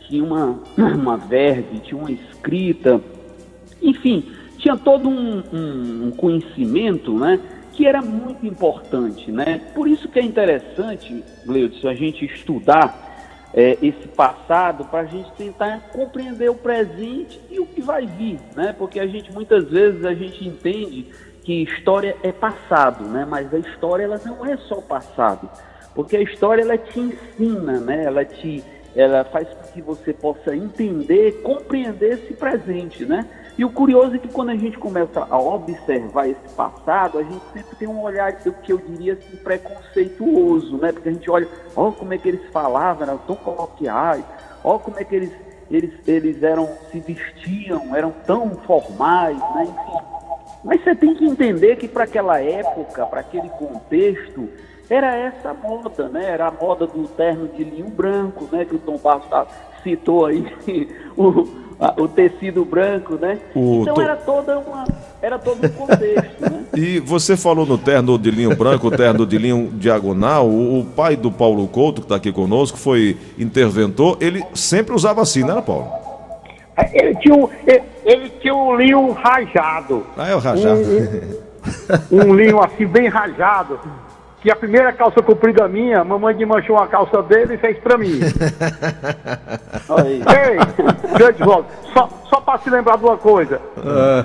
tinham 0.00 0.26
uma, 0.26 0.60
uma 0.76 1.16
verve, 1.16 1.78
tinham 1.80 2.00
uma 2.00 2.10
escrita, 2.10 3.00
enfim, 3.80 4.32
tinha 4.58 4.76
todo 4.76 5.08
um, 5.08 5.42
um, 5.52 6.06
um 6.06 6.10
conhecimento, 6.10 7.16
né, 7.16 7.38
que 7.72 7.86
era 7.86 8.00
muito 8.00 8.46
importante, 8.46 9.30
né? 9.30 9.60
Por 9.74 9.88
isso 9.88 10.08
que 10.08 10.18
é 10.18 10.22
interessante, 10.22 11.24
Gleudson, 11.44 11.88
a 11.88 11.94
gente 11.94 12.24
estudar 12.24 13.13
é, 13.54 13.78
esse 13.80 14.08
passado 14.08 14.84
para 14.86 15.00
a 15.00 15.04
gente 15.04 15.30
tentar 15.32 15.88
compreender 15.92 16.50
o 16.50 16.56
presente 16.56 17.40
e 17.48 17.60
o 17.60 17.66
que 17.66 17.80
vai 17.80 18.04
vir, 18.04 18.40
né? 18.56 18.74
Porque 18.76 18.98
a 18.98 19.06
gente 19.06 19.32
muitas 19.32 19.70
vezes 19.70 20.04
a 20.04 20.12
gente 20.12 20.46
entende 20.46 21.08
que 21.44 21.62
história 21.62 22.16
é 22.22 22.32
passado, 22.32 23.04
né? 23.04 23.24
Mas 23.24 23.54
a 23.54 23.58
história 23.58 24.04
ela 24.04 24.20
não 24.24 24.44
é 24.44 24.56
só 24.56 24.80
passado. 24.80 25.48
Porque 25.94 26.16
a 26.16 26.20
história 26.20 26.62
ela 26.62 26.76
te 26.76 26.98
ensina, 26.98 27.78
né? 27.78 28.04
Ela 28.04 28.24
te 28.24 28.64
ela 28.96 29.24
faz 29.24 29.48
com 29.48 29.72
que 29.72 29.82
você 29.82 30.12
possa 30.12 30.54
entender, 30.54 31.42
compreender 31.42 32.12
esse 32.12 32.32
presente, 32.34 33.04
né? 33.04 33.28
E 33.56 33.64
o 33.64 33.70
curioso 33.70 34.16
é 34.16 34.18
que 34.18 34.28
quando 34.28 34.50
a 34.50 34.56
gente 34.56 34.76
começa 34.76 35.26
a 35.30 35.38
observar 35.38 36.28
esse 36.28 36.54
passado, 36.56 37.18
a 37.18 37.22
gente 37.22 37.42
sempre 37.52 37.76
tem 37.76 37.86
um 37.86 38.02
olhar 38.02 38.32
que 38.32 38.72
eu 38.72 38.78
diria 38.78 39.12
assim, 39.12 39.36
preconceituoso, 39.36 40.76
né? 40.78 40.90
Porque 40.90 41.08
a 41.08 41.12
gente 41.12 41.30
olha, 41.30 41.48
ó, 41.76 41.92
como 41.92 42.12
é 42.12 42.18
que 42.18 42.28
eles 42.28 42.50
falavam, 42.50 43.04
eram 43.04 43.18
tão 43.18 43.36
coloquiais, 43.36 44.24
ó, 44.64 44.76
como 44.78 44.98
é 44.98 45.04
que 45.04 45.14
eles, 45.14 45.32
eles, 45.70 45.92
eles 46.04 46.42
eram, 46.42 46.68
se 46.90 46.98
vestiam, 46.98 47.94
eram 47.94 48.12
tão 48.26 48.50
formais, 48.66 49.38
né? 49.38 49.62
Enfim. 49.64 50.14
Mas 50.64 50.82
você 50.82 50.94
tem 50.96 51.14
que 51.14 51.24
entender 51.24 51.76
que 51.76 51.86
para 51.86 52.04
aquela 52.04 52.40
época, 52.40 53.06
para 53.06 53.20
aquele 53.20 53.48
contexto, 53.50 54.48
era 54.90 55.14
essa 55.14 55.54
moda, 55.54 56.08
né? 56.08 56.24
Era 56.30 56.48
a 56.48 56.50
moda 56.50 56.86
do 56.86 57.06
terno 57.08 57.48
de 57.48 57.62
linho 57.62 57.88
branco, 57.88 58.48
né? 58.50 58.64
Que 58.64 58.74
o 58.74 58.78
Tom 58.78 58.96
Barros 58.98 59.26
tá, 59.28 59.46
citou 59.82 60.26
aí, 60.26 60.44
o, 61.16 61.30
a, 61.30 61.63
o 61.96 62.08
tecido 62.08 62.64
branco, 62.64 63.14
né? 63.14 63.38
O 63.54 63.82
então 63.82 63.94
to... 63.94 64.00
era 64.00 64.16
toda 64.16 64.58
uma, 64.58 64.84
era 65.20 65.38
todo 65.38 65.66
um 65.66 65.68
contexto, 65.68 66.40
né? 66.40 66.64
E 66.76 66.98
você 66.98 67.36
falou 67.36 67.64
no 67.64 67.78
terno 67.78 68.18
de 68.18 68.30
linho 68.32 68.56
branco, 68.56 68.88
o 68.88 68.90
terno 68.90 69.24
de 69.24 69.38
linho 69.38 69.70
diagonal, 69.74 70.48
o, 70.48 70.80
o 70.80 70.84
pai 70.84 71.14
do 71.14 71.30
Paulo 71.30 71.68
Couto, 71.68 72.00
que 72.00 72.06
está 72.06 72.16
aqui 72.16 72.32
conosco, 72.32 72.76
foi 72.76 73.16
interventor, 73.38 74.16
ele 74.20 74.44
sempre 74.54 74.92
usava 74.92 75.22
assim, 75.22 75.42
não 75.42 75.52
era, 75.52 75.62
Paulo? 75.62 75.88
É, 76.76 77.04
ele 77.04 77.14
tinha, 77.16 77.34
um, 77.34 77.48
ele, 77.64 77.82
ele 78.04 78.28
tinha 78.40 78.54
um 78.54 78.74
linho 78.74 79.12
rajado. 79.12 80.04
Ah, 80.16 80.28
é 80.30 80.34
o 80.34 80.40
rajado. 80.40 80.80
Um, 82.10 82.30
um 82.30 82.34
linho 82.34 82.60
assim 82.60 82.86
bem 82.86 83.08
rajado 83.08 83.78
que 84.44 84.50
a 84.50 84.56
primeira 84.56 84.92
calça 84.92 85.22
comprida 85.22 85.66
minha, 85.66 86.02
a 86.02 86.04
mamãe 86.04 86.34
desmanchou 86.34 86.76
a 86.76 86.86
calça 86.86 87.22
dele 87.22 87.54
e 87.54 87.56
fez 87.56 87.78
pra 87.78 87.96
mim. 87.96 88.20
Olha 89.88 90.04
aí. 90.04 90.20
Ei, 90.20 91.14
grande 91.16 91.42
volta. 91.42 91.70
Só, 91.94 92.10
só 92.28 92.40
para 92.42 92.58
se 92.58 92.68
lembrar 92.68 92.98
de 92.98 93.04
uma 93.04 93.16
coisa. 93.16 93.58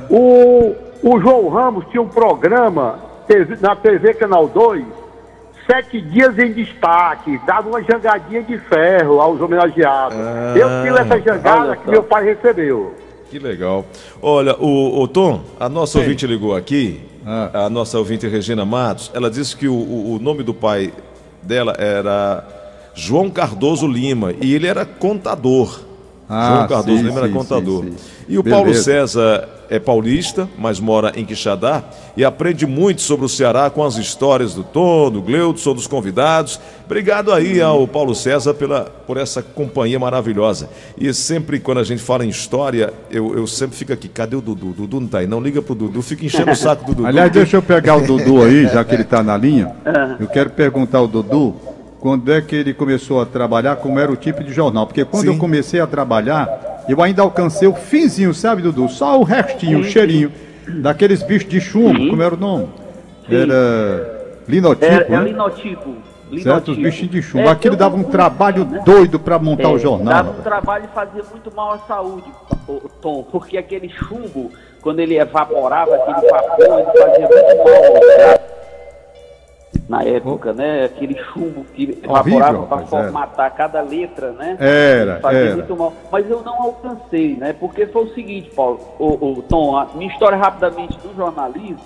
O, 0.10 0.76
o 1.02 1.22
João 1.22 1.48
Ramos 1.48 1.86
tinha 1.90 2.02
um 2.02 2.10
programa 2.10 3.00
na 3.62 3.78
TV 3.78 4.14
Canal 4.16 4.50
2, 4.50 4.84
Sete 5.66 6.02
Dias 6.02 6.38
em 6.38 6.52
Destaque, 6.52 7.40
dava 7.48 7.70
uma 7.70 7.82
jangadinha 7.82 8.44
de 8.44 8.58
ferro 8.58 9.22
aos 9.22 9.40
homenageados. 9.40 10.18
Eu 10.54 10.68
fiz 10.84 11.00
essa 11.00 11.22
jangada 11.22 11.78
que 11.78 11.90
meu 11.90 12.04
pai 12.04 12.26
recebeu. 12.26 12.94
Que 13.30 13.40
legal. 13.40 13.86
Olha, 14.22 14.54
o, 14.60 15.02
o 15.02 15.08
Tom, 15.08 15.44
a 15.58 15.70
nossa 15.70 15.98
ouvinte 15.98 16.28
ligou 16.28 16.54
aqui, 16.54 17.09
Ah. 17.26 17.66
a 17.66 17.70
nossa 17.70 17.98
ouvinte 18.00 18.28
Regina 18.28 18.66
Matos, 18.66 19.12
ela 19.14 19.30
disse 19.30 19.56
que 19.56 19.68
o, 19.68 19.74
o- 19.74 20.16
o 20.16 20.20
nome 20.20 20.44
do 20.44 20.54
pai 20.54 20.94
dela 21.44 21.76
era 21.78 22.46
João 22.96 23.30
Cardoso 23.30 23.88
Lima 23.88 24.34
e 24.42 24.54
ele 24.54 24.68
era 24.68 24.86
contador. 24.86 25.82
Ah, 26.30 26.56
João 26.56 26.68
Cardoso 26.68 26.98
sim, 27.00 27.04
Lima 27.04 27.20
era 27.22 27.30
contador. 27.30 27.84
sim, 27.86 27.92
sim. 27.92 28.20
E 28.30 28.38
o 28.38 28.44
Paulo 28.44 28.66
Beleza. 28.66 28.84
César 28.84 29.50
é 29.72 29.80
paulista, 29.80 30.48
mas 30.58 30.80
mora 30.80 31.12
em 31.16 31.26
Quixadá 31.26 31.84
e 32.16 32.24
aprende 32.24 32.68
muito 32.68 33.02
sobre 33.02 33.26
o 33.26 33.30
Ceará 33.30 33.70
com 33.70 33.84
as 33.84 33.96
histórias 33.96 34.54
do 34.54 34.64
Tom, 34.64 35.10
do 35.10 35.22
Gleudson, 35.22 35.74
dos 35.74 35.88
convidados. 35.88 36.60
Obrigado 36.86 37.32
aí 37.32 37.60
ao 37.60 37.88
Paulo 37.88 38.14
César 38.14 38.54
pela, 38.54 38.82
por 38.82 39.18
essa 39.18 39.42
companhia 39.42 40.00
maravilhosa. 40.00 40.70
E 40.96 41.12
sempre 41.14 41.60
quando 41.60 41.80
a 41.80 41.84
gente 41.84 42.02
fala 42.04 42.24
em 42.24 42.30
história, 42.30 42.94
eu, 43.10 43.36
eu 43.36 43.48
sempre 43.48 43.76
fico 43.76 43.94
aqui, 43.94 44.08
cadê 44.08 44.36
o 44.36 44.42
Dudu? 44.42 44.74
Dudu 44.74 45.00
não 45.00 45.08
tá 45.08 45.20
aí, 45.20 45.28
não 45.28 45.42
liga 45.42 45.62
pro 45.62 45.74
Dudu, 45.74 46.02
fica 46.04 46.26
enchendo 46.26 46.52
o 46.52 46.56
saco 46.56 46.86
do 46.86 46.96
Dudu. 46.96 47.08
Aliás, 47.08 47.32
deixa 47.32 47.58
eu 47.58 47.62
pegar 47.62 47.96
o 47.96 48.06
Dudu 48.06 48.44
aí, 48.44 48.68
já 48.68 48.84
que 48.84 48.94
ele 48.94 49.04
está 49.04 49.24
na 49.24 49.36
linha. 49.36 49.76
Eu 50.20 50.28
quero 50.28 50.50
perguntar 50.50 50.98
ao 50.98 51.08
Dudu 51.08 51.56
quando 52.00 52.32
é 52.32 52.42
que 52.42 52.56
ele 52.56 52.74
começou 52.74 53.22
a 53.22 53.26
trabalhar, 53.26 53.76
como 53.78 54.00
era 54.00 54.12
o 54.12 54.16
tipo 54.16 54.44
de 54.44 54.54
jornal. 54.54 54.88
Porque 54.88 55.04
quando 55.04 55.24
Sim. 55.24 55.34
eu 55.34 55.38
comecei 55.38 55.80
a 55.82 55.88
trabalhar, 55.88 56.84
eu 56.88 57.02
ainda 57.02 57.22
alcancei 57.22 57.68
o 57.68 57.74
finzinho, 57.74 58.34
sabe, 58.34 58.62
Dudu? 58.62 58.88
Só 58.90 59.20
o 59.20 59.24
restinho, 59.24 59.80
o 59.80 59.84
cheirinho 59.84 60.32
daqueles 60.82 61.22
bichos 61.24 61.50
de 61.50 61.60
chumbo, 61.60 62.00
Sim. 62.00 62.10
como 62.10 62.22
era 62.24 62.34
o 62.34 62.38
nome? 62.38 62.70
Sim. 63.28 63.36
Era 63.36 64.40
linotipo, 64.48 64.86
É, 64.86 64.96
é 65.04 65.10
né? 65.10 65.24
linotipo. 65.24 65.96
Certo? 66.44 66.72
Os 66.72 66.78
bichinhos 66.78 67.12
de 67.12 67.22
chumbo. 67.24 67.48
É, 67.48 67.50
Aquilo 67.50 67.76
dava 67.76 67.96
um 67.96 68.04
trabalho 68.04 68.64
né? 68.64 68.84
doido 68.86 69.20
para 69.20 69.40
montar 69.40 69.64
É, 69.64 69.68
o 69.68 69.80
jornal. 69.80 70.14
Dava 70.14 70.30
um 70.40 70.44
trabalho 70.44 70.86
e 70.86 70.94
fazia 70.94 71.24
muito 71.32 71.52
mal 71.56 71.74
à 71.74 71.80
saúde, 71.80 72.32
Tom, 73.02 73.24
porque 73.32 73.58
aquele 73.58 73.90
chumbo, 73.90 74.52
quando 74.80 75.00
ele 75.00 75.18
evaporava, 75.18 75.96
aquele 75.96 76.30
vapor, 76.30 76.80
ele 76.80 77.00
fazia 77.00 77.28
muito 77.28 77.58
mal 77.58 78.34
ao. 78.36 78.49
Na 79.90 80.04
época, 80.04 80.54
né? 80.54 80.86
Aquele 80.86 81.18
chumbo 81.34 81.66
que 81.74 82.00
evaporava 82.04 82.64
para 82.68 82.78
era. 82.78 82.86
formatar 82.86 83.56
cada 83.56 83.82
letra, 83.82 84.32
né? 84.34 84.56
Era, 84.60 85.20
fazia 85.20 85.40
era. 85.40 85.56
muito 85.56 85.76
mal. 85.76 85.94
Mas 86.12 86.30
eu 86.30 86.44
não 86.44 86.62
alcancei, 86.62 87.36
né? 87.36 87.54
Porque 87.54 87.88
foi 87.88 88.04
o 88.04 88.14
seguinte, 88.14 88.52
Paulo, 88.56 88.80
o, 89.00 89.40
o 89.40 89.42
Tom, 89.42 89.76
a 89.76 89.88
minha 89.96 90.12
história 90.12 90.38
rapidamente 90.38 90.96
do 91.00 91.16
jornalismo, 91.16 91.82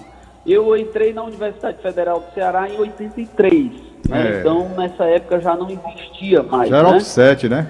eu 0.46 0.76
entrei 0.76 1.14
na 1.14 1.24
Universidade 1.24 1.82
Federal 1.82 2.20
do 2.20 2.34
Ceará 2.34 2.68
em 2.70 2.78
83. 2.78 3.72
Né? 4.10 4.36
É. 4.36 4.40
Então, 4.42 4.68
nessa 4.78 5.06
época 5.06 5.40
já 5.40 5.56
não 5.56 5.70
existia 5.70 6.44
mais. 6.44 6.70
Já 6.70 6.80
era 6.80 6.90
né? 6.90 6.98
offset, 6.98 7.48
né? 7.48 7.68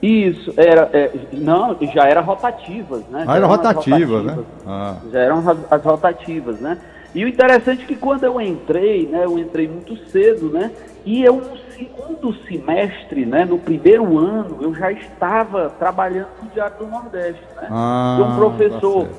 Isso, 0.00 0.52
era. 0.56 0.90
é, 0.92 1.10
não, 1.32 1.76
já 1.94 2.08
era 2.08 2.20
rotativas, 2.20 3.02
né? 3.08 3.24
Ah, 3.24 3.24
Já 3.24 3.30
era 3.30 3.36
eram 3.36 3.46
as 3.46 3.56
rotativa, 3.56 4.22
né? 4.22 4.32
rotativas. 4.32 4.46
Ah. 4.66 4.96
Já 5.12 5.18
eram 5.20 5.38
as 5.70 5.84
rotativas, 5.84 6.60
né? 6.60 6.78
E 7.14 7.24
o 7.24 7.28
interessante 7.28 7.82
é 7.84 7.86
que 7.86 7.96
quando 7.96 8.24
eu 8.24 8.40
entrei, 8.40 9.06
né? 9.06 9.24
Eu 9.24 9.38
entrei 9.38 9.68
muito 9.68 9.96
cedo, 10.08 10.50
né? 10.50 10.70
E 11.04 11.22
eu, 11.22 11.36
no 11.36 11.58
segundo 11.76 12.32
semestre, 12.46 13.26
né? 13.26 13.44
No 13.44 13.58
primeiro 13.58 14.18
ano, 14.18 14.58
eu 14.62 14.74
já 14.74 14.90
estava 14.92 15.68
trabalhando 15.70 16.28
no 16.42 16.48
Diário 16.50 16.76
do 16.78 16.86
Nordeste, 16.86 17.42
né? 17.56 17.68
Ah, 17.70 18.16
Então, 18.18 18.30
um 18.32 18.36
professor, 18.36 19.04
tá 19.06 19.10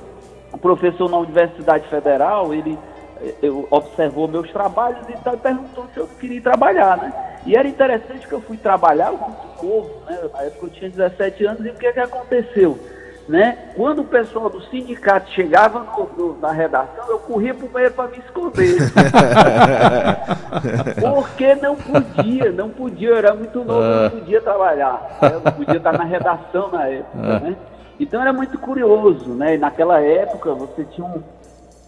um 0.56 0.58
professor 0.58 1.10
na 1.10 1.17
Universidade 1.17 1.88
Federal, 1.88 2.53
ele 2.53 2.77
eh, 3.21 3.36
eu, 3.43 3.67
observou 3.69 4.27
meus 4.27 4.49
trabalhos 4.51 5.08
e 5.10 5.13
tal, 5.23 5.36
e 5.36 5.38
perguntou 5.38 5.86
se 5.93 5.99
eu 5.99 6.08
queria 6.19 6.41
trabalhar, 6.41 6.97
né? 6.97 7.13
E 7.45 7.56
era 7.56 7.67
interessante 7.67 8.27
que 8.27 8.34
eu 8.34 8.41
fui 8.41 8.58
trabalhar, 8.58 9.12
eu 9.12 9.17
muito 9.17 9.65
novo, 9.65 9.89
né? 10.08 10.17
Na 10.34 10.43
época 10.43 10.65
eu 10.65 10.69
tinha 10.69 10.89
17 10.89 11.45
anos, 11.45 11.65
e 11.65 11.69
o 11.69 11.73
que 11.73 11.91
que 11.91 11.99
aconteceu? 11.99 12.79
Né? 13.27 13.69
Quando 13.75 13.99
o 13.99 14.03
pessoal 14.03 14.49
do 14.49 14.62
sindicato 14.63 15.29
chegava 15.31 15.79
no- 15.79 16.09
no- 16.17 16.38
na 16.41 16.51
redação, 16.51 17.05
eu 17.07 17.19
corria 17.19 17.53
para 17.53 17.65
o 17.65 17.69
banheiro 17.69 17.93
para 17.93 18.09
me 18.09 18.17
esconder. 18.17 18.77
Porque 20.99 21.55
não 21.55 21.75
podia, 21.75 22.51
não 22.51 22.69
podia, 22.69 23.09
eu 23.09 23.17
era 23.17 23.33
muito 23.33 23.63
novo, 23.63 23.81
não 23.81 24.09
podia 24.09 24.41
trabalhar, 24.41 25.17
eu 25.21 25.39
não 25.39 25.51
podia 25.53 25.77
estar 25.77 25.93
na 25.93 26.03
redação 26.03 26.67
na 26.69 26.86
época, 26.88 27.39
né? 27.39 27.55
Então 27.99 28.21
era 28.21 28.33
muito 28.33 28.57
curioso, 28.59 29.29
né? 29.29 29.55
E 29.55 29.57
naquela 29.57 30.01
época 30.01 30.53
você 30.53 30.83
tinha 30.86 31.05
um 31.07 31.23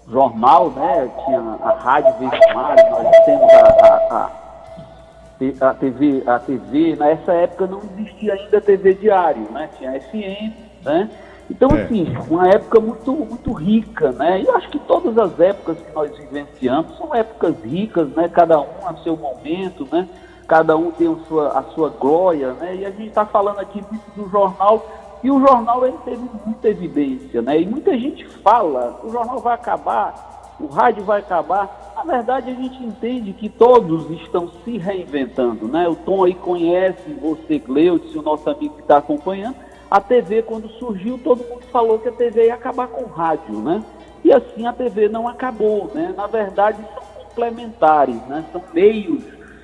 jornal, 0.09 0.69
né? 0.69 1.09
Tinha 1.25 1.39
a 1.63 1.71
Rádio 1.73 2.13
Vesmário, 2.19 2.89
nós 2.91 3.09
temos 3.25 3.53
a, 3.53 3.67
a, 3.67 4.29
a, 5.65 5.69
a 5.69 5.73
TV, 5.73 6.23
a 6.25 6.39
TV, 6.39 6.95
nessa 6.95 7.33
época 7.33 7.67
não 7.67 7.81
existia 7.97 8.33
ainda 8.35 8.61
TV 8.61 8.93
diário, 8.93 9.51
né? 9.51 9.67
Tinha 9.77 9.99
FM, 9.99 10.53
né? 10.85 11.09
Então, 11.49 11.69
É. 11.71 11.83
assim, 11.83 12.07
uma 12.29 12.47
época 12.49 12.79
muito, 12.79 13.11
muito 13.11 13.51
rica, 13.53 14.11
né? 14.11 14.41
E 14.41 14.45
eu 14.45 14.55
acho 14.55 14.69
que 14.69 14.79
todas 14.79 15.17
as 15.17 15.39
épocas 15.39 15.77
que 15.77 15.93
nós 15.93 16.15
vivenciamos 16.17 16.97
são 16.97 17.13
épocas 17.13 17.55
ricas, 17.63 18.09
né? 18.09 18.27
Cada 18.27 18.59
um 18.59 18.87
a 18.87 18.95
seu 19.03 19.15
momento, 19.15 19.87
né? 19.91 20.07
Cada 20.47 20.75
um 20.75 20.91
tem 20.91 21.07
a 21.07 21.15
sua, 21.27 21.47
a 21.49 21.63
sua 21.73 21.89
glória, 21.89 22.53
né? 22.53 22.75
E 22.75 22.85
a 22.85 22.89
gente 22.89 23.07
está 23.07 23.25
falando 23.25 23.59
aqui 23.59 23.83
muito 23.89 24.11
do 24.15 24.29
jornal, 24.29 24.85
e 25.23 25.31
o 25.31 25.39
jornal 25.39 25.85
ele 25.85 25.97
teve 26.05 26.23
muita 26.45 26.69
evidência, 26.69 27.41
né? 27.41 27.61
E 27.61 27.65
muita 27.65 27.97
gente 27.97 28.25
fala, 28.25 28.99
o 29.03 29.09
jornal 29.11 29.39
vai 29.39 29.55
acabar, 29.55 30.53
o 30.59 30.67
rádio 30.67 31.03
vai 31.03 31.19
acabar. 31.19 31.93
Na 31.95 32.03
verdade, 32.03 32.51
a 32.51 32.53
gente 32.53 32.83
entende 32.83 33.33
que 33.33 33.49
todos 33.49 34.09
estão 34.21 34.51
se 34.63 34.77
reinventando, 34.77 35.67
né? 35.67 35.87
O 35.87 35.95
Tom 35.95 36.25
aí 36.25 36.35
conhece, 36.35 37.11
você, 37.19 37.57
Gleudson, 37.57 38.19
o 38.19 38.21
nosso 38.21 38.47
amigo 38.49 38.75
que 38.75 38.81
está 38.81 38.97
acompanhando. 38.97 39.55
A 39.95 40.01
TV, 40.01 40.41
quando 40.41 40.67
surgiu, 40.71 41.17
todo 41.17 41.45
mundo 41.45 41.61
falou 41.71 41.97
que 41.97 42.09
a 42.09 42.11
TV 42.11 42.47
ia 42.47 42.55
acabar 42.55 42.85
com 42.89 43.03
o 43.03 43.07
rádio, 43.07 43.61
né? 43.61 43.81
E 44.25 44.33
assim 44.33 44.67
a 44.67 44.73
TV 44.73 45.07
não 45.07 45.25
acabou, 45.25 45.89
né? 45.95 46.13
Na 46.17 46.27
verdade, 46.27 46.79
são 46.93 47.23
complementares, 47.23 48.21
né? 48.27 48.43
São 48.51 48.61
meios 48.73 49.23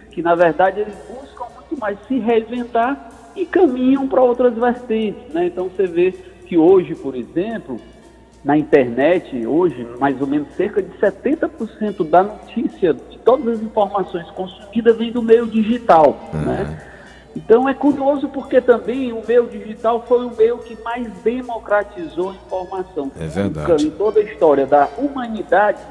que, 0.09 0.21
na 0.21 0.33
verdade, 0.33 0.79
eles 0.79 0.95
buscam 1.05 1.47
muito 1.53 1.77
mais 1.77 1.97
se 2.07 2.17
reinventar 2.17 3.11
e 3.35 3.45
caminham 3.45 4.07
para 4.07 4.21
outras 4.21 4.53
vertentes, 4.53 5.33
né? 5.33 5.47
Então 5.47 5.67
você 5.67 5.85
vê 5.85 6.13
que 6.45 6.57
hoje, 6.57 6.95
por 6.95 7.13
exemplo, 7.13 7.75
na 8.41 8.57
internet, 8.57 9.45
hoje, 9.45 9.85
mais 9.99 10.21
ou 10.21 10.27
menos 10.27 10.47
cerca 10.53 10.81
de 10.81 10.97
70% 10.97 12.09
da 12.09 12.23
notícia, 12.23 12.93
de 12.93 13.19
todas 13.19 13.59
as 13.59 13.61
informações 13.61 14.31
consumidas, 14.31 14.95
vem 14.95 15.11
do 15.11 15.21
meio 15.21 15.45
digital, 15.45 16.17
né? 16.31 16.90
Então 17.35 17.67
é 17.67 17.73
curioso 17.73 18.27
porque 18.29 18.59
também 18.59 19.13
o 19.13 19.21
meio 19.25 19.47
digital 19.47 20.03
foi 20.07 20.25
o 20.25 20.35
meio 20.35 20.57
que 20.59 20.77
mais 20.83 21.07
democratizou 21.23 22.31
a 22.31 22.33
informação. 22.33 23.11
É 23.19 23.27
verdade. 23.27 23.71
Nunca 23.71 23.83
em 23.83 23.89
toda 23.91 24.19
a 24.19 24.23
história 24.23 24.65
da 24.65 24.89
humanidade 24.97 25.81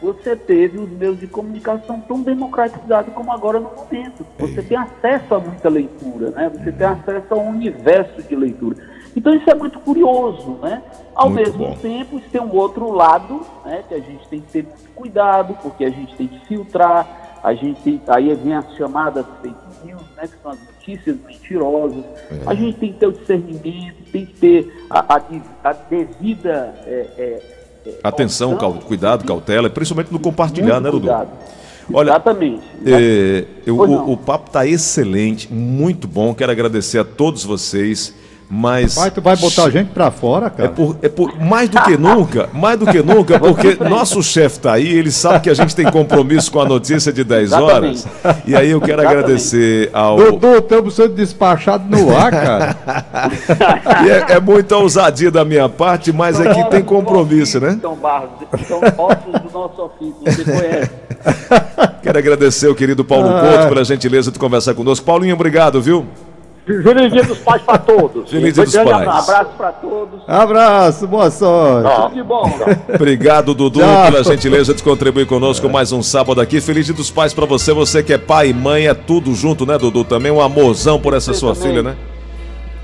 você 0.00 0.36
teve 0.36 0.78
os 0.78 0.90
meios 0.90 1.18
de 1.18 1.26
comunicação 1.26 2.00
tão 2.00 2.20
democratizados 2.20 3.12
como 3.14 3.32
agora 3.32 3.58
no 3.58 3.70
momento. 3.70 4.26
Você 4.38 4.62
tem 4.62 4.76
acesso 4.76 5.34
a 5.34 5.40
muita 5.40 5.68
leitura, 5.68 6.30
né? 6.30 6.50
Você 6.50 6.72
tem 6.72 6.86
acesso 6.86 7.26
a 7.30 7.36
um 7.36 7.48
universo 7.48 8.22
de 8.22 8.36
leitura. 8.36 8.76
Então 9.16 9.34
isso 9.34 9.48
é 9.48 9.54
muito 9.54 9.78
curioso, 9.80 10.58
né? 10.60 10.82
Ao 11.14 11.30
Muito 11.30 11.44
mesmo 11.44 11.66
bom. 11.68 11.76
tempo, 11.76 12.18
isso 12.18 12.28
tem 12.30 12.40
um 12.40 12.54
outro 12.54 12.90
lado, 12.90 13.40
né? 13.64 13.84
Que 13.88 13.94
a 13.94 14.00
gente 14.00 14.28
tem 14.28 14.40
que 14.40 14.48
ter 14.48 14.66
cuidado, 14.94 15.56
porque 15.62 15.84
a 15.84 15.90
gente 15.90 16.14
tem 16.16 16.26
que 16.26 16.44
filtrar, 16.46 17.38
a 17.42 17.54
gente 17.54 17.80
tem, 17.80 18.02
aí 18.08 18.34
vem 18.34 18.54
as 18.54 18.74
chamadas 18.74 19.24
fake 19.40 19.56
news, 19.84 20.02
né? 20.16 20.26
Que 20.26 20.36
são 20.42 20.50
as 20.50 20.58
notícias 20.86 21.16
mentirosas. 21.26 22.04
A 22.46 22.54
gente 22.54 22.76
tem 22.78 22.92
que 22.92 22.98
ter 22.98 23.06
o 23.06 23.12
discernimento, 23.12 23.94
tem 24.12 24.26
que 24.26 24.32
ter 24.34 24.86
a, 24.90 25.14
a 25.16 25.22
a 25.64 25.72
devida 25.72 26.74
é, 26.86 27.06
é, 27.16 27.42
é, 27.86 27.98
Atenção, 28.02 28.50
caução, 28.56 28.72
cau- 28.78 28.86
cuidado, 28.86 29.24
cautela, 29.24 29.68
principalmente 29.70 30.12
no 30.12 30.18
compartilhar, 30.18 30.80
né, 30.80 30.90
Dudu? 30.90 31.08
Olha, 31.92 32.10
Exatamente. 32.10 32.62
É, 32.86 33.44
eu- 33.66 33.76
o, 33.78 34.12
o 34.12 34.16
papo 34.16 34.46
está 34.48 34.66
excelente, 34.66 35.52
muito 35.52 36.06
bom. 36.08 36.34
Quero 36.34 36.50
agradecer 36.52 36.98
a 36.98 37.04
todos 37.04 37.44
vocês. 37.44 38.14
Mas. 38.50 38.94
Pai, 38.94 39.10
tu 39.10 39.20
vai 39.20 39.36
botar 39.36 39.64
a 39.64 39.70
gente 39.70 39.88
pra 39.90 40.10
fora, 40.10 40.46
É 40.46 40.50
cara? 40.50 40.68
por, 40.70 40.96
é 41.02 41.08
por 41.08 41.38
mais 41.40 41.68
do 41.68 41.80
que 41.82 41.96
nunca, 41.96 42.48
mais 42.52 42.78
do 42.78 42.86
que 42.86 43.02
nunca, 43.02 43.38
porque 43.40 43.76
nosso 43.88 44.22
chefe 44.22 44.56
está 44.58 44.72
aí, 44.74 44.86
ele 44.86 45.10
sabe 45.10 45.40
que 45.40 45.50
a 45.50 45.54
gente 45.54 45.74
tem 45.74 45.90
compromisso 45.90 46.52
com 46.52 46.60
a 46.60 46.64
notícia 46.64 47.12
de 47.12 47.24
10 47.24 47.52
horas. 47.52 48.06
E 48.46 48.54
aí 48.54 48.70
eu 48.70 48.80
quero 48.80 49.00
Exatamente. 49.00 49.24
agradecer 49.24 49.90
ao. 49.92 50.16
Dudu, 50.16 50.58
estamos 50.58 50.94
sendo 50.94 51.14
despachados 51.14 51.86
no 51.88 52.16
ar, 52.16 52.30
cara. 52.30 52.76
E 54.04 54.10
é, 54.10 54.36
é 54.36 54.40
muita 54.40 54.76
ousadia 54.76 55.30
da 55.30 55.44
minha 55.44 55.68
parte, 55.68 56.12
mas 56.12 56.40
aqui 56.40 56.62
tem 56.70 56.82
compromisso, 56.82 57.58
né? 57.60 57.72
Então, 57.72 57.94
Barros, 57.96 58.30
são 58.68 58.78
ossos 58.80 59.40
do 59.42 59.50
nosso 59.52 59.82
ofício, 59.82 60.14
você 60.24 60.44
conhece. 60.44 60.90
Quero 62.02 62.18
agradecer 62.18 62.68
o 62.68 62.74
querido 62.74 63.04
Paulo 63.04 63.28
Ah. 63.28 63.40
Couto 63.40 63.68
pela 63.68 63.84
gentileza 63.84 64.30
de 64.30 64.38
conversar 64.38 64.74
conosco. 64.74 65.04
Paulinho, 65.06 65.34
obrigado, 65.34 65.80
viu? 65.80 66.04
Feliz 66.66 67.12
dia 67.12 67.22
dos 67.24 67.38
pais 67.38 67.60
para 67.62 67.76
todos. 67.78 68.30
Feliz 68.30 68.54
dia 68.54 68.64
dos 68.64 68.72
Grande 68.72 68.90
pais. 68.90 69.02
Abraço. 69.06 69.30
abraço 69.30 69.50
para 69.58 69.72
todos. 69.72 70.20
Abraço, 70.26 71.06
boa 71.06 71.30
sorte. 71.30 72.02
Tudo 72.02 72.14
de 72.14 72.22
bom. 72.22 72.50
Obrigado, 72.94 73.54
Dudu, 73.54 73.80
Tchau. 73.80 74.04
pela 74.10 74.24
gentileza 74.24 74.72
de 74.72 74.82
contribuir 74.82 75.26
conosco 75.26 75.68
mais 75.68 75.92
um 75.92 76.02
sábado 76.02 76.40
aqui. 76.40 76.60
Feliz 76.62 76.86
dia 76.86 76.94
dos 76.94 77.10
pais 77.10 77.34
pra 77.34 77.44
você. 77.44 77.72
Você 77.74 78.02
que 78.02 78.12
é 78.14 78.18
pai 78.18 78.48
e 78.48 78.54
mãe, 78.54 78.86
é 78.88 78.94
tudo 78.94 79.34
junto, 79.34 79.66
né, 79.66 79.76
Dudu? 79.76 80.04
Também 80.04 80.32
um 80.32 80.40
amorzão 80.40 80.98
por 80.98 81.12
essa 81.12 81.34
Você 81.34 81.40
sua 81.40 81.54
também. 81.54 81.68
filha, 81.68 81.82
né? 81.82 81.96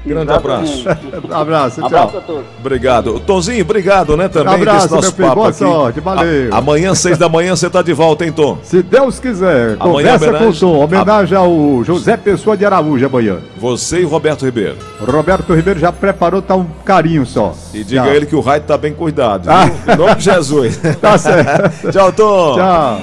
Grande. 0.04 0.32
Abraço, 0.32 0.84
Abraço 1.30 1.82
tchau. 1.82 2.12
a 2.16 2.20
todos. 2.20 2.44
Obrigado. 2.58 3.20
Tonzinho, 3.20 3.62
obrigado, 3.62 4.16
né, 4.16 4.28
também. 4.28 4.54
Abraço, 4.54 4.88
desse 4.88 4.94
nosso 4.94 5.02
meu 5.08 5.12
filho. 5.12 5.28
papo 5.28 5.36
Boa 5.36 5.48
aqui. 5.48 5.58
sorte, 5.58 6.00
valeu. 6.00 6.54
A- 6.54 6.58
amanhã, 6.58 6.94
seis 6.94 7.18
da 7.18 7.28
manhã, 7.28 7.54
você 7.54 7.68
tá 7.68 7.82
de 7.82 7.92
volta, 7.92 8.24
hein, 8.24 8.32
Tom? 8.32 8.58
Se 8.62 8.82
Deus 8.82 9.18
quiser, 9.20 9.76
Amanhã, 9.78 10.12
conversa 10.18 10.38
com 10.38 10.48
o 10.48 10.54
Tom. 10.54 10.78
Homenagem 10.84 11.36
ao 11.36 11.84
José 11.84 12.16
Pessoa 12.16 12.56
de 12.56 12.64
Araújo 12.64 13.04
amanhã. 13.04 13.38
Você 13.58 14.00
e 14.00 14.04
o 14.04 14.08
Roberto 14.08 14.44
Ribeiro. 14.44 14.76
O 15.00 15.10
Roberto 15.10 15.54
Ribeiro 15.54 15.78
já 15.78 15.92
preparou, 15.92 16.40
tá 16.40 16.54
um 16.56 16.66
carinho 16.84 17.26
só. 17.26 17.54
E 17.74 17.84
diga 17.84 18.02
Tchau. 18.02 18.10
a 18.10 18.16
ele 18.16 18.26
que 18.26 18.34
o 18.36 18.40
raio 18.40 18.62
tá 18.62 18.78
bem 18.78 18.92
cuidado. 18.94 19.48
Ah. 19.50 19.68
Em 19.92 19.96
nome 19.96 20.14
de 20.16 20.24
Jesus. 20.24 20.80
Tá 21.00 21.16
certo. 21.18 21.90
Tchau, 21.92 22.12
Tom. 22.12 22.54
Tchau. 22.56 22.98